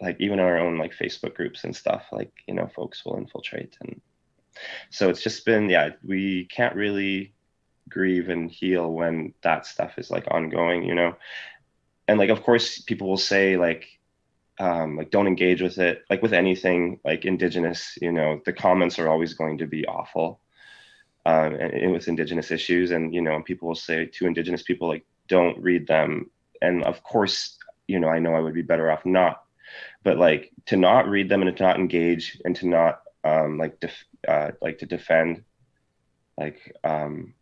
[0.01, 3.75] like even our own like Facebook groups and stuff, like, you know, folks will infiltrate
[3.81, 3.99] and
[4.89, 7.33] so it's just been yeah, we can't really
[7.89, 11.15] grieve and heal when that stuff is like ongoing, you know.
[12.07, 13.87] And like of course people will say like
[14.59, 18.99] um, like don't engage with it like with anything like indigenous you know the comments
[18.99, 20.41] are always going to be awful
[21.25, 22.91] um, and, and with indigenous issues.
[22.91, 26.29] And you know people will say to indigenous people like don't read them.
[26.61, 29.43] And of course you know i know i would be better off not.
[30.03, 33.79] But like to not read them and to not engage and to not um, like
[33.79, 35.43] def- uh, like to defend
[36.37, 37.33] like um,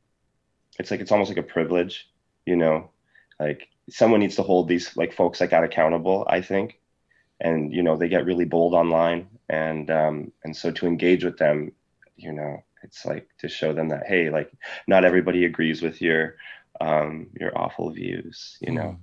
[0.79, 2.07] it's like it's almost like a privilege
[2.47, 2.89] you know?
[3.39, 6.79] Like someone needs to hold these like folks like that accountable i think.
[7.39, 11.37] And you know they get really bold online and um and so to engage with
[11.37, 11.71] them
[12.15, 14.51] you know it's like to show them that hey like
[14.87, 16.35] not everybody agrees with your
[16.81, 18.97] um your awful views you know?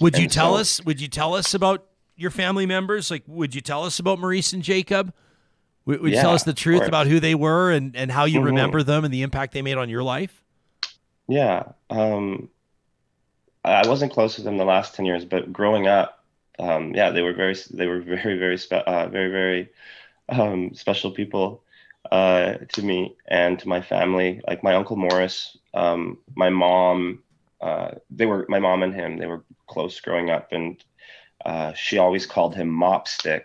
[0.00, 1.86] Would you and tell so, us would you tell us about
[2.16, 3.10] your family members?
[3.10, 5.12] Like would you tell us about maurice and jacob?
[5.84, 8.24] Would, would yeah, you tell us the truth about who they were and and how
[8.24, 8.46] you mm-hmm.
[8.46, 10.39] remember them and the impact they made on your life
[11.30, 12.48] yeah um
[13.64, 16.20] i wasn't close with them the last 10 years but growing up
[16.60, 19.70] um, yeah, they were very, they were very, very, spe- uh, very, very
[20.28, 21.64] um, special people
[22.12, 24.40] uh, to me and to my family.
[24.46, 27.22] Like my uncle Morris, um, my mom.
[27.60, 29.18] Uh, they were my mom and him.
[29.18, 30.82] They were close growing up, and
[31.44, 33.42] uh, she always called him Mopstick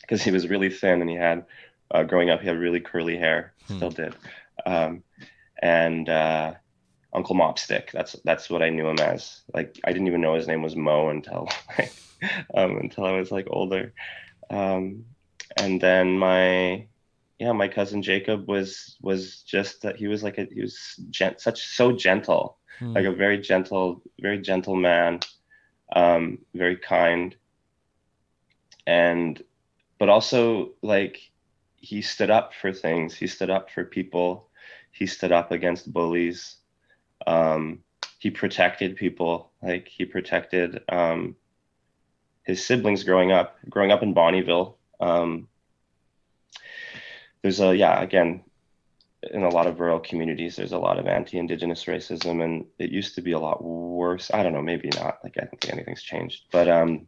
[0.00, 1.44] because he was really thin and he had
[1.92, 3.52] uh, growing up he had really curly hair.
[3.68, 3.76] Hmm.
[3.76, 4.16] Still did,
[4.64, 5.04] um,
[5.62, 6.54] and uh,
[7.16, 7.92] Uncle Mopstick.
[7.92, 9.42] That's that's what I knew him as.
[9.54, 11.48] Like I didn't even know his name was Mo until
[11.78, 11.92] like,
[12.54, 13.94] um, until I was like older.
[14.50, 15.06] Um,
[15.58, 16.86] and then my
[17.38, 21.40] yeah, my cousin Jacob was was just that he was like a he was gent,
[21.40, 22.92] such so gentle, Hmm.
[22.94, 25.20] like a very gentle, very gentle man,
[25.94, 27.36] um, very kind,
[28.86, 29.42] and
[29.98, 31.18] but also like
[31.76, 33.14] he stood up for things.
[33.16, 34.48] He stood up for people.
[34.92, 36.56] He stood up against bullies.
[37.26, 37.80] Um,
[38.18, 39.52] he protected people.
[39.62, 41.36] Like he protected um,
[42.42, 43.56] his siblings growing up.
[43.68, 45.48] Growing up in Bonnyville, um,
[47.42, 48.42] there's a yeah again
[49.30, 53.14] in a lot of rural communities there's a lot of anti-indigenous racism and it used
[53.14, 56.02] to be a lot worse i don't know maybe not like i don't think anything's
[56.02, 57.06] changed but um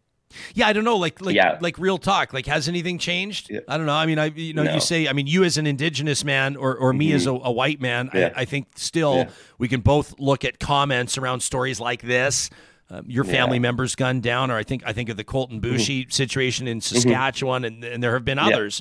[0.54, 0.96] Yeah, I don't know.
[0.96, 1.58] Like, like, Yeah.
[1.60, 2.32] like real talk.
[2.32, 3.48] Like, has anything changed?
[3.50, 3.60] Yeah.
[3.68, 3.94] I don't know.
[3.94, 4.74] I mean, I, you know, No.
[4.74, 7.50] you say, I mean, you as an indigenous man, or, or me as a, a
[7.50, 8.32] white man, Yeah.
[8.36, 9.26] I, I think still
[9.58, 12.50] we can both look at comments around stories like this.
[12.90, 13.56] Um, your family.
[13.58, 13.62] Mm-hmm.
[13.62, 17.64] members gunned down, or I think I think of the Colten Boushie situation in Saskatchewan,
[17.64, 18.80] and, and there have been others.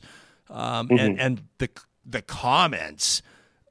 [0.49, 0.97] Um, Mm-hmm.
[0.97, 1.69] and and the
[2.05, 3.21] the comments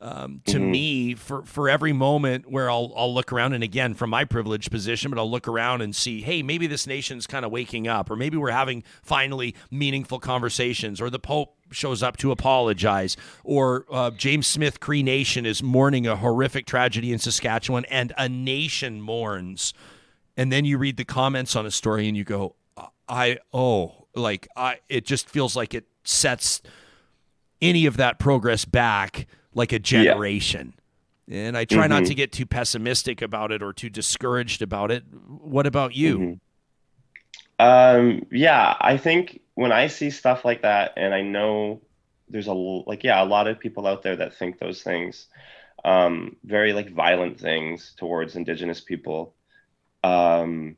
[0.01, 0.70] um, to Mm-hmm.
[0.70, 4.70] me for for every moment where I'll I'll look around and again from my privileged
[4.70, 8.11] position, but I'll look around and see, hey, maybe this nation's kind of waking up,
[8.11, 13.86] or maybe we're having finally meaningful conversations, or the Pope shows up to apologize, or
[13.90, 19.01] uh, James Smith Cree Nation is mourning a horrific tragedy in Saskatchewan, and a nation
[19.01, 19.72] mourns,
[20.36, 22.55] and then you read the comments on a story and you go,
[23.09, 26.61] I oh, like I it just feels like it sets
[27.62, 29.26] any of that progress back
[29.57, 30.74] like a generation.
[31.28, 32.09] And I try not Mhm.
[32.09, 35.02] to get too pessimistic about it or too discouraged about it.
[35.26, 36.18] What about you?
[36.18, 36.40] Mhm.
[37.59, 41.80] Um, yeah, I think when I see stuff like that, and I know
[42.28, 45.26] there's a like, yeah, a lot of people out there that think those things,
[45.84, 49.34] um, very like violent things towards Indigenous people.
[50.04, 50.76] Um,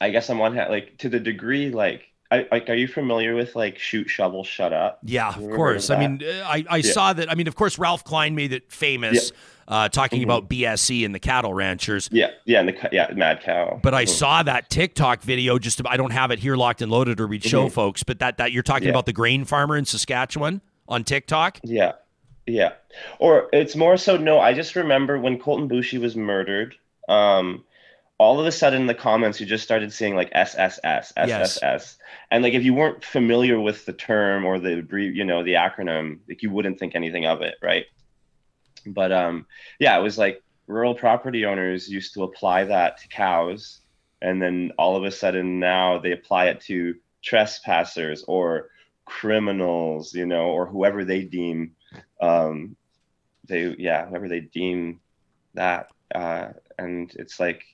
[0.00, 3.34] I guess on one hand, like to the degree, like, I, like, are you familiar
[3.34, 4.98] with like shoot, shovel, shut up?
[5.02, 5.88] Yeah, of course.
[5.88, 7.30] I mean, uh, I, I saw that.
[7.30, 9.32] I mean, of course, Ralph Klein made it famous
[9.66, 10.24] uh, talking Mhm.
[10.24, 12.08] about BSE and the cattle ranchers.
[12.12, 13.80] Yeah, yeah, and the yeah, Mad Cow.
[13.82, 14.08] But I Mhm.
[14.08, 15.58] saw that TikTok video.
[15.58, 17.72] Just I don't have it here locked and loaded, or we'd show Mhm.
[17.72, 18.02] folks.
[18.02, 18.92] But that that you're talking Yeah.
[18.92, 21.60] about the grain farmer in Saskatchewan on TikTok.
[21.64, 21.92] Yeah.
[22.46, 22.72] Yeah.
[23.18, 26.74] Or it's more so no, I just remember when Colten Boushie was murdered,
[27.08, 27.64] um,
[28.18, 31.98] all of a sudden in the comments you just started seeing like SSS, SSS.
[32.30, 36.18] And like if you weren't familiar with the term or the you know, the acronym,
[36.28, 37.86] like you wouldn't think anything of it, right?
[38.86, 39.46] But um
[39.78, 43.80] yeah, it was like rural property owners used to apply that to cows
[44.20, 48.70] and then all of a sudden now they apply it to trespassers or
[49.04, 51.72] criminals, you know, or whoever they deem
[52.20, 52.76] um
[53.44, 55.00] they yeah whoever they deem
[55.54, 56.48] that uh
[56.78, 57.64] and it's like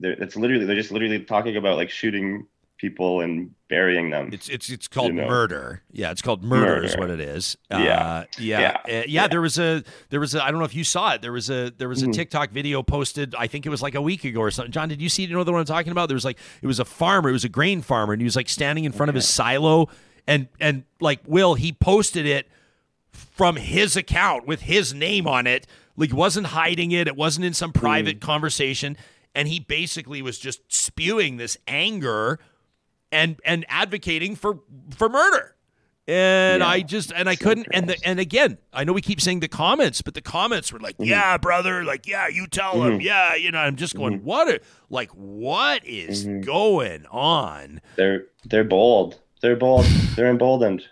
[0.00, 2.46] they're it's literally they're just literally talking about like shooting
[2.78, 5.28] people and burying them It's it's it's called know.
[5.28, 5.82] murder.
[5.92, 7.58] Yeah, it's called murder, is what it is.
[7.70, 7.76] Yeah.
[7.76, 8.68] Uh, yeah, Yeah.
[8.70, 9.28] Uh, yeah, Yeah.
[9.28, 11.20] There was a there was a I don't know if you saw it.
[11.20, 12.14] There was a there was a Mhm.
[12.14, 13.34] TikTok video posted.
[13.34, 14.72] I think it was like a week ago or something.
[14.72, 15.24] John, did you see?
[15.24, 16.08] You know the one I'm talking about?
[16.08, 17.28] There was like it was a farmer.
[17.28, 19.90] It was a grain farmer, and he was like standing in front of his silo,
[20.26, 22.48] and and like Will he posted it
[23.12, 25.66] from his account with his name on it.
[25.98, 27.08] Like wasn't hiding it.
[27.08, 28.96] It wasn't in some private conversation.
[29.34, 32.38] And he basically was just spewing this anger
[33.12, 34.60] and and advocating for
[34.96, 35.54] for murder.
[36.08, 36.68] And Yeah.
[36.68, 39.48] I just and I couldn't and the, and again, I know we keep saying the
[39.48, 41.10] comments, but the comments were like, Mm-hmm.
[41.10, 43.00] "Yeah, brother, like yeah, you tell him.
[43.00, 44.24] Yeah, you know, I'm just going, Mm-hmm.
[44.26, 44.58] "What are,
[44.88, 49.84] like what is going on?" they're they're bold they're bold
[50.16, 50.82] they're emboldened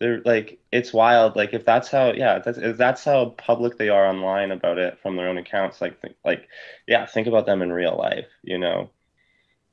[0.00, 3.90] they're like it's wild like if that's how yeah that's if that's how public they
[3.90, 6.48] are online about it from their own accounts like like
[6.88, 8.90] yeah think about them in real life you know?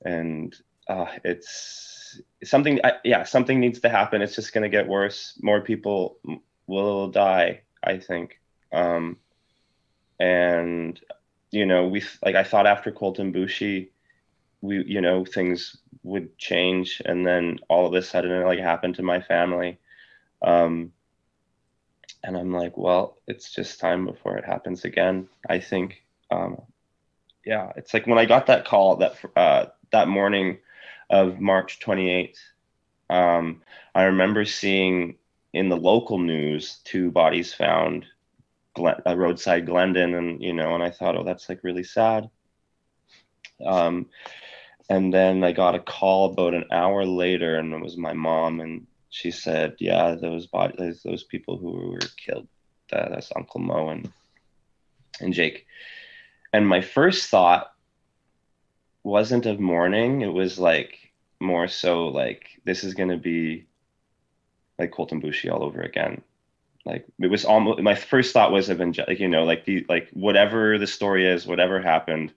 [0.04, 0.56] And
[0.88, 4.22] uh it's something I, yeah something needs to happen.
[4.22, 5.40] It's just going to get worse.
[5.42, 6.18] More people
[6.68, 8.40] will die i think.
[8.74, 9.18] Um
[10.20, 11.00] and
[11.52, 13.90] you know we like i thought after Colten Boushie
[14.62, 17.02] we you know things would change.
[17.06, 19.80] And then all of a sudden it like happened to my family
[20.42, 20.92] um
[22.24, 26.62] and i'm like well it's just time before it happens again i think um
[27.46, 30.58] yeah it's like when i got that call that uh that morning
[31.10, 32.38] of march 28th
[33.10, 33.62] Um,
[33.96, 35.18] I remember seeing
[35.54, 38.06] in the local news two bodies found
[38.78, 42.30] uh, roadside Glendon, and you know, and I thought, oh, that's like really sad.
[43.66, 44.08] Um,
[44.90, 48.60] and then I got a call about an hour later, and it was my mom,
[48.62, 52.48] and she said, "Yeah, those bodies, those people who were killed,
[52.94, 54.12] uh, that's Uncle Mo and
[55.20, 55.66] and Jake."
[56.54, 57.74] And my first thought
[59.04, 63.66] wasn't of mourning; it was like more so like this is going to be
[64.78, 66.22] like Colten Boushie all over again.
[66.86, 70.10] Like it was almost my first thought was of like you know like the like
[70.14, 72.34] whatever the story is, whatever happened,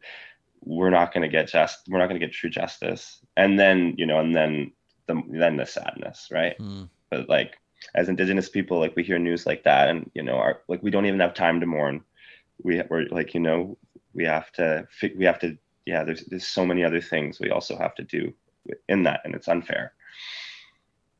[0.65, 3.21] we're not going to get just we're not going to get true justice.
[3.37, 4.73] And then you know and then
[5.11, 6.59] the then the sadness, right?
[6.59, 6.89] Mm.
[7.11, 7.59] But like
[7.95, 10.91] as indigenous people, like we hear news like that, and you know our like we
[10.91, 12.03] don't even have time to mourn.
[12.63, 13.77] We we're like you know
[14.15, 14.87] we have to
[15.17, 15.57] we have to
[15.87, 16.05] yeah.
[16.05, 18.33] There's there's so many other things we also have to do
[18.89, 19.93] in that, and it's unfair.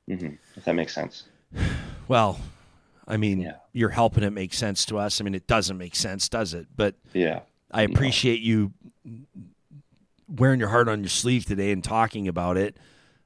[0.09, 0.35] Mm-hmm.
[0.57, 1.25] If that makes sense.
[2.09, 2.41] Well,
[3.07, 3.55] I mean, yeah.
[3.73, 5.21] you're helping it make sense to us.
[5.21, 6.67] I mean, it doesn't make sense, does it?
[6.77, 8.47] But yeah, I appreciate no.
[8.47, 8.73] you
[10.29, 12.77] wearing your heart on your sleeve today and talking about it.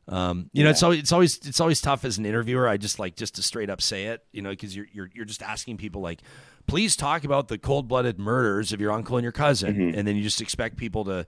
[0.08, 0.64] Um, you yeah.
[0.64, 2.68] know, it's always it's always it's always tough as an interviewer.
[2.68, 5.24] I just like just to straight up say it, you know, because you're you're you're
[5.24, 6.20] just asking people like,
[6.66, 9.98] please talk about the cold blooded murders of your uncle and your cousin, mm-hmm.
[9.98, 11.26] and then you just expect people to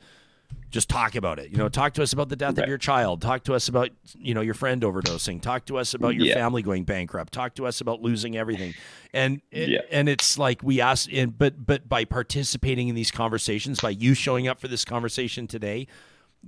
[0.71, 1.51] just talk about it.
[1.51, 2.65] You know, talk to us about the death right.
[2.65, 3.23] of your child.
[3.23, 5.41] Talk to us about, you know, your friend overdosing.
[5.41, 6.35] Talk to us about your yeah.
[6.35, 7.33] family going bankrupt.
[7.33, 8.75] Talk to us about losing everything.
[9.13, 9.81] And it, yeah.
[9.91, 14.15] and it's like we ask and but but by participating in these conversations, by you
[14.15, 15.87] showing up for this conversation today,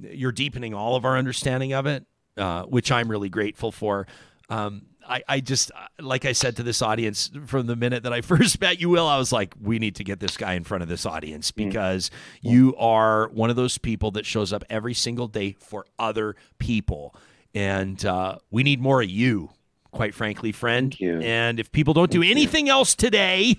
[0.00, 2.04] you're deepening all of our understanding of it,
[2.38, 4.06] uh, which I'm really grateful for.
[4.48, 8.20] Um, I, I just like I said to this audience from the minute that I
[8.22, 10.82] first met you, Will, I was like, we need to get this guy in front
[10.82, 11.56] of this audience mm.
[11.56, 12.10] because
[12.42, 17.14] you are one of those people that shows up every single day for other people,
[17.54, 19.50] and uh, we need more of you,
[19.90, 20.94] quite frankly, friend.
[21.22, 22.72] And if people don't do anything you.
[22.72, 23.56] else today,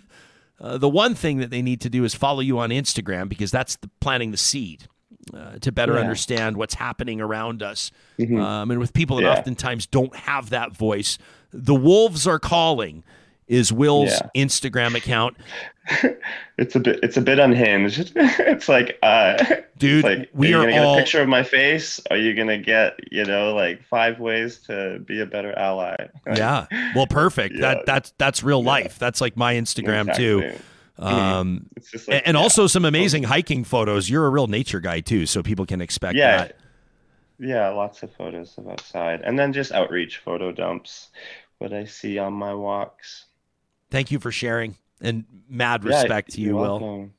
[0.61, 3.51] uh, the one thing that they need to do is follow you on Instagram because
[3.51, 4.87] that's the, planting the seed.
[5.33, 5.99] Uh, to better yeah.
[5.99, 7.91] understand what's happening around us.
[8.17, 8.39] Mm-hmm.
[8.39, 9.33] Um, and with people that yeah.
[9.33, 11.17] oftentimes don't have that voice,
[11.51, 13.03] the Wolves are calling
[13.49, 14.45] is Will's yeah.
[14.45, 15.35] Instagram account.
[16.57, 18.13] it's a bit it's a bit unhinged.
[18.15, 19.43] it's like uh
[19.77, 20.95] dude, like, we are, are gonna all...
[20.95, 21.99] get a picture of my face?
[22.11, 25.95] Are you gonna get, you know, like five ways to be a better ally?
[26.35, 26.67] Yeah.
[26.95, 27.55] Well perfect.
[27.55, 27.61] Yeah.
[27.61, 28.99] That that's that's real life.
[28.99, 30.23] That's like my Instagram exactly.
[30.23, 30.53] too.
[30.99, 31.15] Mm-hmm.
[31.15, 31.69] Um
[32.07, 34.09] like, and also some amazing hiking photos.
[34.09, 36.37] You're a real nature guy too, so people can expect yeah.
[36.37, 36.57] that.
[37.39, 39.21] Yeah, lots of photos of outside.
[39.21, 41.09] And then just outreach photo dumps,
[41.59, 43.25] what I see on my walks.
[43.89, 46.79] Thank you for sharing and mad respect yeah, to you, Will.
[46.79, 47.13] Welcome.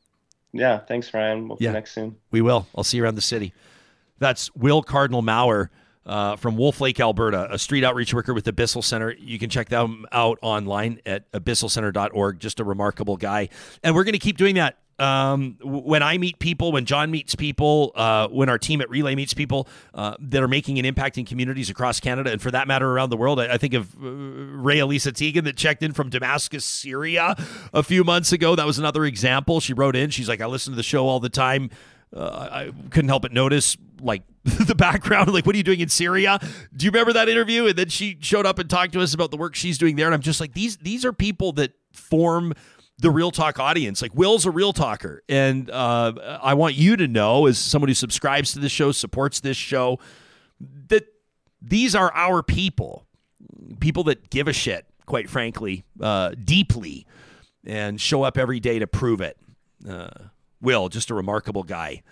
[0.53, 1.49] Yeah, thanks, Ryan.
[1.49, 2.17] We'll yeah, connect soon.
[2.31, 2.67] We will.
[2.77, 3.55] I'll see you around the city.
[4.19, 5.71] That's Will Cardinal Mawer
[6.11, 9.13] uh, from Wolf Lake, Alberta, a street outreach worker with Bissell Center.
[9.13, 12.41] You can check them out online at bisselcenter.org.
[12.41, 13.49] Just a remarkable guy.
[13.85, 17.37] And we're going to keep doing that um, when I meet people, when John meets
[17.37, 21.17] people, uh, when our team at Relay meets people uh, that are making an impact
[21.17, 23.95] in communities across Canada and for that matter around the world, I, I think of
[23.95, 27.35] uh, Ray Elisa Tegan that checked in from Damascus, Syria
[27.73, 28.57] a few months ago.
[28.57, 29.61] That was another example.
[29.61, 31.71] She wrote in, she's like, I listen to the show all the time.
[32.15, 35.89] Uh, I couldn't help but notice like the background like what are you doing in
[35.89, 36.39] syria
[36.75, 39.31] do you remember that interview and then she showed up and talked to us about
[39.31, 42.55] the work she's doing there and i'm just like these these are people that form
[43.01, 44.03] the real talk audience.
[44.03, 47.95] Like Will's a real talker, and uh, I want you to know, as someone who
[47.95, 49.99] subscribes to this show, supports this show,
[50.89, 51.07] that
[51.63, 53.07] these are our people,
[53.81, 57.07] people that give a shit, quite frankly, uh, deeply,
[57.65, 59.37] and show up every day to prove it.
[59.89, 60.11] Uh,
[60.61, 62.03] Will, just a remarkable guy.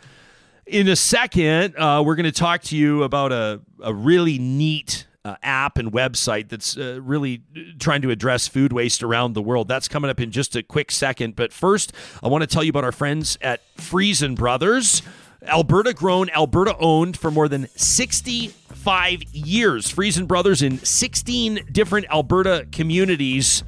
[0.69, 5.07] In a second, uh, we're going to talk to you about a, a really neat
[5.25, 7.43] uh, app and website that's uh, really
[7.79, 9.67] trying to address food waste around the world.
[9.67, 11.37] That's coming up in just a quick second.
[11.37, 15.01] But first, I want to tell you about our friends at Freson Brothers.
[15.43, 19.89] Alberta grown, Alberta owned for more than 65 years.
[19.89, 23.65] Freson Brothers in 16 different Alberta communities.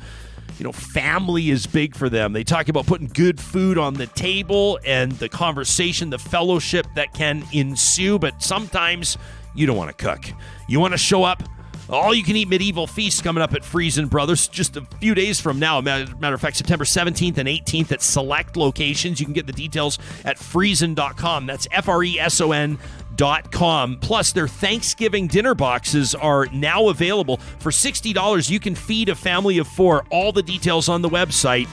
[0.60, 2.34] You know, family is big for them.
[2.34, 7.14] They talk about putting good food on the table and the conversation, the fellowship that
[7.14, 9.16] can ensue, but sometimes
[9.54, 10.22] you don't want to cook.
[10.68, 11.42] You want to show up?
[11.88, 15.40] All you can eat medieval feast coming up at Freson Brothers just a few days
[15.40, 15.80] from now.
[15.80, 19.18] Matter of fact, September 17th and 18th at select locations.
[19.18, 21.46] You can get the details at freson.com.
[21.46, 22.78] That's F R E S O N.
[23.20, 23.98] Com.
[24.00, 28.48] Plus, their Thanksgiving dinner boxes are now available for $60.
[28.48, 30.06] You can feed a family of four.
[30.10, 31.68] All the details on the website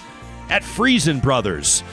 [0.49, 1.84] at Freson Brothers.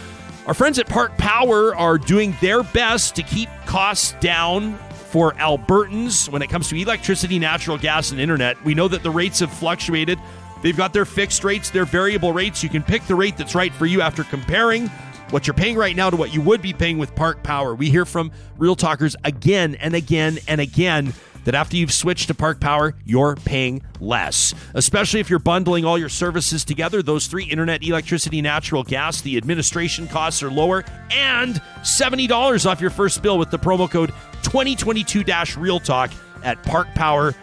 [0.49, 4.77] Our friends at Park Power are doing their best to keep costs down
[5.11, 8.63] for Albertans when it comes to electricity, natural gas, and internet.
[8.65, 10.19] We know that the rates have fluctuated.
[10.63, 12.65] They've got their fixed rates, their variable rates.
[12.65, 14.91] You can pick the rate that's right for you after comparing
[15.35, 17.75] what you're paying right now to what you would be paying with Park Power.
[17.75, 21.13] We hear from Real Talkers again and again and again
[21.43, 24.55] that after you've switched to Park Power, you're paying less.
[24.75, 29.37] Especially if you're bundling all your services together, those three internet, electricity, natural gas, the
[29.37, 34.11] administration costs are lower, and $70 off your first bill with the promo code
[34.45, 35.25] 2022
[35.59, 36.13] Real Talk
[36.45, 37.35] at parkpower.ca.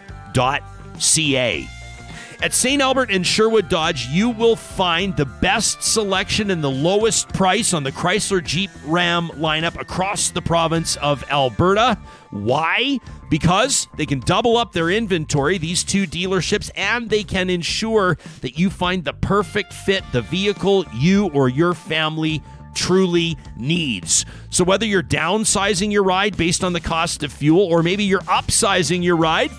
[2.42, 2.82] At St.
[2.82, 7.84] Albert and Sherwood Dodge, you will find the best selection and the lowest price on
[7.84, 11.96] the Chrysler Jeep Ram lineup across the province of Alberta.
[12.30, 12.98] Why?
[13.30, 18.58] Because they can double up their inventory, these two dealerships, and they can ensure that
[18.58, 22.42] you find the perfect fit, the vehicle you or your family
[22.74, 24.26] truly needs.
[24.50, 28.20] So, whether you're downsizing your ride based on the cost of fuel, or maybe you're
[28.22, 29.52] upsizing your ride,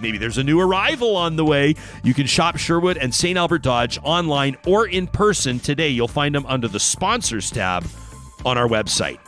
[0.00, 1.74] maybe there's a new arrival on the way.
[2.02, 3.36] You can shop Sherwood and St.
[3.36, 5.88] Albert Dodge online or in person today.
[5.88, 7.86] You'll find them under the sponsors tab
[8.44, 9.18] on our website.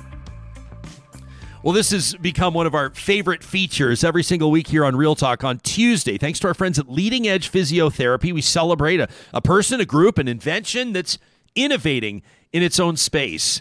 [1.62, 5.16] Well, this has become one of our favorite features every single week here on Real
[5.16, 6.16] Talk on Tuesday.
[6.16, 10.18] Thanks to our friends at Leading Edge Physiotherapy, we celebrate a, a person, a group,
[10.18, 11.18] an invention that's
[11.56, 12.22] innovating
[12.52, 13.60] in its own space.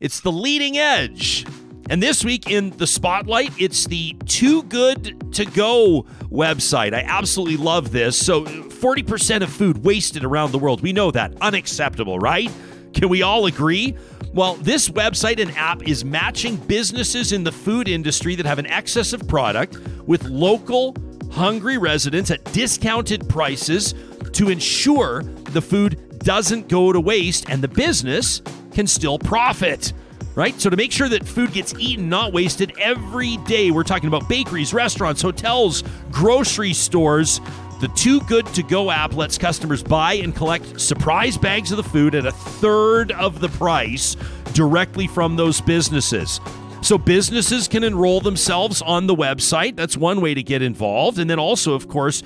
[0.00, 1.44] It's the leading edge.
[1.90, 6.94] And this week in the spotlight, it's the Too Good to Go website.
[6.94, 8.18] I absolutely love this.
[8.18, 10.82] So, 40% of food wasted around the world.
[10.82, 11.34] We know that.
[11.40, 12.50] Unacceptable, right?
[12.94, 13.96] Can we all agree?
[14.32, 18.66] Well, this website and app is matching businesses in the food industry that have an
[18.66, 20.96] excess of product with local
[21.30, 23.94] hungry residents at discounted prices
[24.32, 28.40] to ensure the food doesn't go to waste and the business
[28.72, 29.92] can still profit
[30.34, 30.60] right?
[30.60, 34.28] So to make sure that food gets eaten, not wasted every day, we're talking about
[34.28, 37.40] bakeries, restaurants, hotels, grocery stores.
[37.80, 41.82] The Too Good to Go app lets customers buy and collect surprise bags of the
[41.82, 44.16] food at a third of the price
[44.52, 46.40] directly from those businesses.
[46.82, 49.74] So businesses can enroll themselves on the website.
[49.74, 51.18] That's one way to get involved.
[51.18, 52.22] And then also, of course,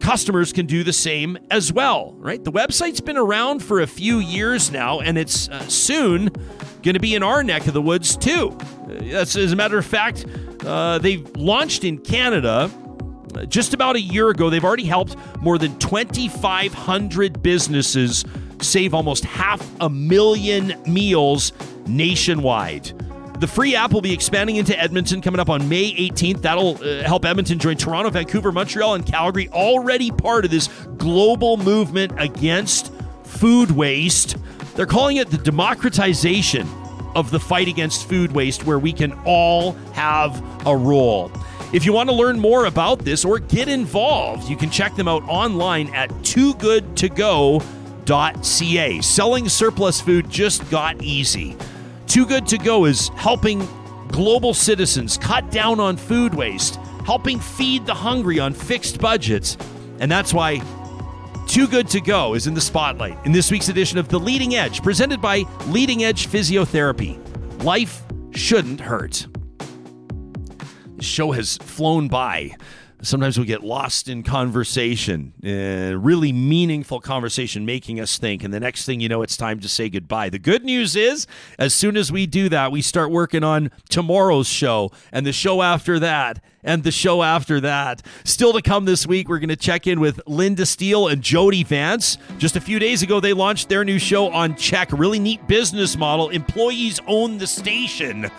[0.00, 2.42] customers can do the same as well, right?
[2.42, 6.30] The website's been around for a few years now, and it's uh, soon
[6.82, 8.56] going to be in our neck of the woods too.
[8.88, 10.26] That's, as a matter of fact,
[10.64, 12.70] uh, they've launched in Canada
[13.34, 14.50] uh, just about a year ago.
[14.50, 18.24] They've already helped more than 2,500 businesses
[18.60, 21.52] save almost half a million meals
[21.86, 22.92] nationwide.
[23.38, 26.42] The free app will be expanding into Edmonton coming up on May 18th.
[26.42, 30.66] That'll uh, help Edmonton join Toronto, Vancouver, Montreal, and Calgary, already part of this
[30.96, 32.92] global movement against
[33.22, 34.36] food waste.
[34.74, 36.66] They're calling it the democratization
[37.14, 41.30] of the fight against food waste, where we can all have a role.
[41.72, 45.06] If you want to learn more about this or get involved, you can check them
[45.06, 49.00] out online at toogoodtogo.ca.
[49.00, 51.56] Selling surplus food just got easy.
[52.08, 53.68] Too Good To Go is helping
[54.08, 59.58] global citizens cut down on food waste, helping feed the hungry on fixed budgets.
[60.00, 60.62] And that's why
[61.46, 64.54] Too Good To Go is in the spotlight in this week's edition of The Leading
[64.54, 67.18] Edge, presented by Leading Edge Physiotherapy.
[67.62, 69.26] Life shouldn't hurt.
[70.96, 72.56] The show has flown by
[73.02, 78.42] sometimes we get lost in conversation, uh, really meaningful conversation making us think.
[78.42, 80.30] And the next thing you know, it's time to say goodbye.
[80.30, 81.26] The good news is,
[81.58, 85.62] as soon as we do that, we start working on tomorrow's show and the show
[85.62, 88.02] after that and the show after that.
[88.24, 91.62] Still to come this week, we're going to check in with Linda Steele and Jody
[91.62, 92.18] Vance.
[92.38, 94.98] Just a few days ago, they launched their new show on CHEK.
[94.98, 96.30] Really neat business model.
[96.30, 98.30] Employees own the station.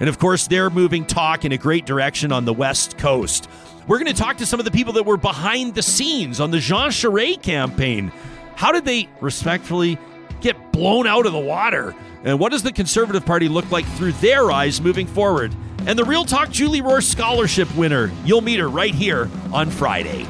[0.00, 3.48] And of course, they're moving talk in a great direction on the West Coast.
[3.86, 6.50] We're going to talk to some of the people that were behind the scenes on
[6.50, 8.10] the Jean Charest campaign.
[8.56, 9.98] How did they respectfully
[10.40, 11.94] get blown out of the water?
[12.24, 15.54] And what does the Conservative Party look like through their eyes moving forward?
[15.86, 20.24] And the Real Talk Julie Rohr Scholarship winner, you'll meet her right here on Friday.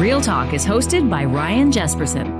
[0.00, 2.39] Real Talk is hosted by Ryan Jesperson.